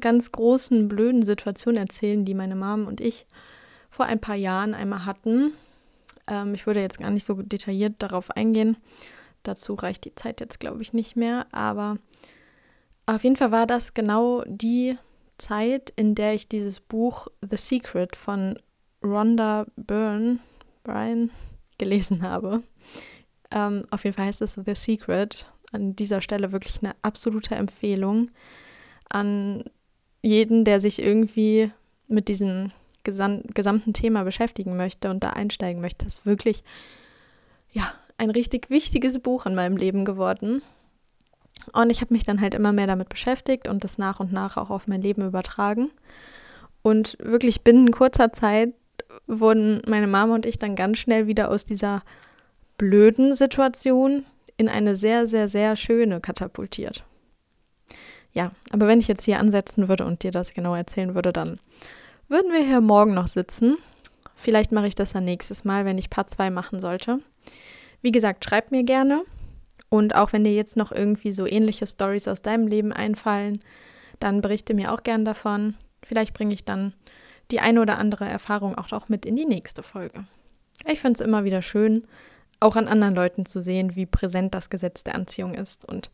ganz 0.00 0.32
großen, 0.32 0.88
blöden 0.88 1.22
Situation 1.22 1.76
erzählen, 1.76 2.24
die 2.24 2.34
meine 2.34 2.56
Mom 2.56 2.86
und 2.86 3.00
ich 3.00 3.26
vor 3.90 4.06
ein 4.06 4.20
paar 4.20 4.36
Jahren 4.36 4.74
einmal 4.74 5.04
hatten. 5.04 5.52
Ähm, 6.26 6.54
ich 6.54 6.66
würde 6.66 6.80
jetzt 6.80 6.98
gar 6.98 7.10
nicht 7.10 7.24
so 7.24 7.34
detailliert 7.34 7.96
darauf 7.98 8.30
eingehen. 8.30 8.76
Dazu 9.42 9.74
reicht 9.74 10.04
die 10.04 10.14
Zeit 10.14 10.40
jetzt, 10.40 10.60
glaube 10.60 10.82
ich, 10.82 10.92
nicht 10.92 11.16
mehr. 11.16 11.46
Aber 11.52 11.98
auf 13.06 13.24
jeden 13.24 13.36
Fall 13.36 13.52
war 13.52 13.66
das 13.66 13.94
genau 13.94 14.42
die 14.46 14.96
Zeit, 15.38 15.92
in 15.96 16.14
der 16.14 16.34
ich 16.34 16.48
dieses 16.48 16.80
Buch 16.80 17.28
The 17.40 17.56
Secret 17.56 18.16
von 18.16 18.58
Rhonda 19.02 19.66
Byrne, 19.76 20.38
Brian, 20.84 21.30
gelesen 21.78 22.22
habe. 22.22 22.62
Ähm, 23.50 23.84
auf 23.90 24.04
jeden 24.04 24.16
Fall 24.16 24.26
heißt 24.26 24.42
es 24.42 24.54
The 24.54 24.74
Secret. 24.74 25.46
An 25.72 25.96
dieser 25.96 26.20
Stelle 26.20 26.52
wirklich 26.52 26.82
eine 26.82 26.94
absolute 27.02 27.54
Empfehlung 27.54 28.30
an 29.08 29.64
jeden, 30.22 30.64
der 30.64 30.80
sich 30.80 31.02
irgendwie 31.02 31.70
mit 32.08 32.28
diesem 32.28 32.72
gesam 33.04 33.42
gesamten 33.54 33.92
Thema 33.92 34.22
beschäftigen 34.22 34.76
möchte 34.76 35.10
und 35.10 35.24
da 35.24 35.30
einsteigen 35.30 35.80
möchte, 35.80 36.06
ist 36.06 36.24
wirklich 36.24 36.62
ja 37.72 37.92
ein 38.16 38.30
richtig 38.30 38.70
wichtiges 38.70 39.18
Buch 39.18 39.46
in 39.46 39.54
meinem 39.54 39.76
Leben 39.76 40.04
geworden. 40.04 40.62
Und 41.72 41.90
ich 41.90 42.00
habe 42.00 42.12
mich 42.12 42.24
dann 42.24 42.40
halt 42.40 42.54
immer 42.54 42.72
mehr 42.72 42.86
damit 42.86 43.08
beschäftigt 43.08 43.68
und 43.68 43.84
das 43.84 43.98
nach 43.98 44.20
und 44.20 44.32
nach 44.32 44.56
auch 44.56 44.70
auf 44.70 44.88
mein 44.88 45.02
Leben 45.02 45.22
übertragen. 45.22 45.90
Und 46.82 47.16
wirklich 47.20 47.62
binnen 47.62 47.90
kurzer 47.90 48.32
Zeit 48.32 48.74
wurden 49.26 49.82
meine 49.86 50.06
Mama 50.06 50.34
und 50.34 50.46
ich 50.46 50.58
dann 50.58 50.74
ganz 50.74 50.98
schnell 50.98 51.26
wieder 51.26 51.50
aus 51.50 51.64
dieser 51.64 52.02
blöden 52.78 53.34
Situation 53.34 54.24
in 54.56 54.68
eine 54.68 54.96
sehr, 54.96 55.26
sehr, 55.26 55.48
sehr 55.48 55.76
schöne 55.76 56.20
katapultiert. 56.20 57.04
Ja, 58.32 58.50
aber 58.70 58.86
wenn 58.86 58.98
ich 58.98 59.08
jetzt 59.08 59.24
hier 59.24 59.38
ansetzen 59.38 59.88
würde 59.88 60.04
und 60.04 60.22
dir 60.22 60.30
das 60.30 60.54
genau 60.54 60.74
erzählen 60.74 61.14
würde, 61.14 61.32
dann 61.32 61.58
würden 62.28 62.52
wir 62.52 62.64
hier 62.64 62.80
morgen 62.80 63.14
noch 63.14 63.26
sitzen. 63.26 63.76
Vielleicht 64.34 64.72
mache 64.72 64.86
ich 64.86 64.94
das 64.94 65.12
dann 65.12 65.24
nächstes 65.24 65.64
Mal, 65.64 65.84
wenn 65.84 65.98
ich 65.98 66.10
Part 66.10 66.30
2 66.30 66.50
machen 66.50 66.80
sollte. 66.80 67.20
Wie 68.00 68.10
gesagt, 68.10 68.44
schreib 68.44 68.70
mir 68.70 68.82
gerne. 68.82 69.22
Und 69.92 70.14
auch 70.14 70.32
wenn 70.32 70.42
dir 70.42 70.54
jetzt 70.54 70.78
noch 70.78 70.90
irgendwie 70.90 71.32
so 71.32 71.46
ähnliche 71.46 71.86
Stories 71.86 72.26
aus 72.26 72.40
deinem 72.40 72.66
Leben 72.66 72.94
einfallen, 72.94 73.60
dann 74.20 74.40
berichte 74.40 74.72
mir 74.72 74.90
auch 74.90 75.02
gern 75.02 75.26
davon. 75.26 75.74
Vielleicht 76.02 76.32
bringe 76.32 76.54
ich 76.54 76.64
dann 76.64 76.94
die 77.50 77.60
eine 77.60 77.82
oder 77.82 77.98
andere 77.98 78.24
Erfahrung 78.24 78.74
auch 78.74 78.90
noch 78.90 79.10
mit 79.10 79.26
in 79.26 79.36
die 79.36 79.44
nächste 79.44 79.82
Folge. 79.82 80.24
Ich 80.86 81.00
finde 81.00 81.18
es 81.18 81.20
immer 81.20 81.44
wieder 81.44 81.60
schön, 81.60 82.06
auch 82.58 82.76
an 82.76 82.88
anderen 82.88 83.14
Leuten 83.14 83.44
zu 83.44 83.60
sehen, 83.60 83.94
wie 83.94 84.06
präsent 84.06 84.54
das 84.54 84.70
Gesetz 84.70 85.04
der 85.04 85.14
Anziehung 85.14 85.52
ist 85.52 85.84
und 85.86 86.08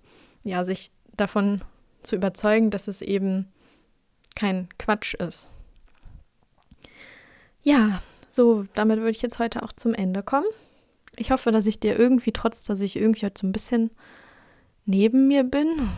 ja, 0.45 0.65
sich 0.65 0.91
davon 1.17 1.61
zu 2.03 2.17
überzeugen, 2.17 2.71
dass 2.71 2.89
es 2.89 3.01
eben 3.01 3.47
kein 4.35 4.69
Quatsch 4.81 5.15
ist. 5.15 5.49
Ja, 7.63 8.03
so, 8.29 8.65
damit 8.75 8.99
würde 8.99 9.11
ich 9.11 9.23
jetzt 9.23 9.39
heute 9.39 9.63
auch 9.63 9.73
zum 9.73 9.95
Ende 9.95 10.25
kommen. 10.25 10.49
Ich 11.21 11.33
hoffe, 11.33 11.51
dass 11.51 11.67
ich 11.67 11.81
dir 11.81 11.99
irgendwie, 11.99 12.31
trotz 12.31 12.63
dass 12.63 12.81
ich 12.81 12.95
irgendwie 12.95 13.27
heute 13.27 13.41
so 13.41 13.47
ein 13.47 13.53
bisschen 13.53 13.91
neben 14.87 15.27
mir 15.27 15.43
bin, 15.43 15.89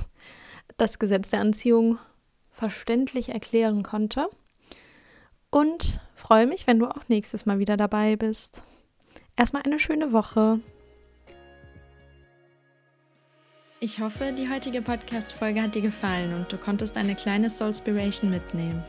das 0.79 0.99
Gesetz 0.99 1.29
der 1.29 1.41
Anziehung 1.41 1.99
verständlich 2.51 3.29
erklären 3.29 3.83
konnte. 3.83 4.31
Und 5.51 6.01
freue 6.15 6.47
mich, 6.47 6.67
wenn 6.67 6.79
du 6.79 6.87
auch 6.87 7.09
nächstes 7.09 7.45
Mal 7.45 7.59
wieder 7.59 7.77
dabei 7.77 8.17
bist. 8.17 8.63
Erstmal 9.37 9.63
eine 9.63 9.79
schöne 9.79 10.13
Woche. 10.13 10.61
Ich 13.81 14.01
hoffe, 14.01 14.33
die 14.33 14.49
heutige 14.49 14.81
Podcast-Folge 14.81 15.61
hat 15.63 15.75
dir 15.75 15.83
gefallen 15.83 16.33
und 16.33 16.51
du 16.51 16.57
konntest 16.57 16.97
eine 16.97 17.15
kleine 17.15 17.51
Soulspiration 17.51 18.31
mitnehmen. 18.31 18.83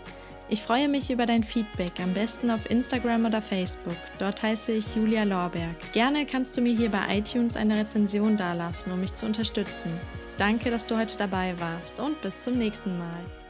Ich 0.52 0.64
freue 0.64 0.90
mich 0.90 1.10
über 1.10 1.26
dein 1.26 1.46
Feedback, 1.46 1.94
am 2.04 2.14
besten 2.14 2.52
auf 2.52 2.70
Instagram 2.70 3.24
oder 3.24 3.42
Facebook. 3.42 3.96
Dort 4.18 4.44
heiße 4.44 4.74
ich 4.74 4.98
Julia 4.98 5.24
Lorberg. 5.24 5.94
Gerne 5.94 6.26
kannst 6.26 6.58
du 6.58 6.62
mir 6.62 6.76
hier 6.76 6.92
bei 6.92 7.20
iTunes 7.20 7.56
eine 7.56 7.78
Rezension 7.78 8.36
dalassen, 8.36 8.92
um 8.92 9.00
mich 9.00 9.14
zu 9.14 9.26
unterstützen. 9.26 9.98
Danke, 10.38 10.70
dass 10.70 10.86
du 10.86 10.98
heute 10.98 11.18
dabei 11.18 11.58
warst 11.58 12.02
und 12.02 12.22
bis 12.22 12.44
zum 12.44 12.58
nächsten 12.58 12.98
Mal. 12.98 13.41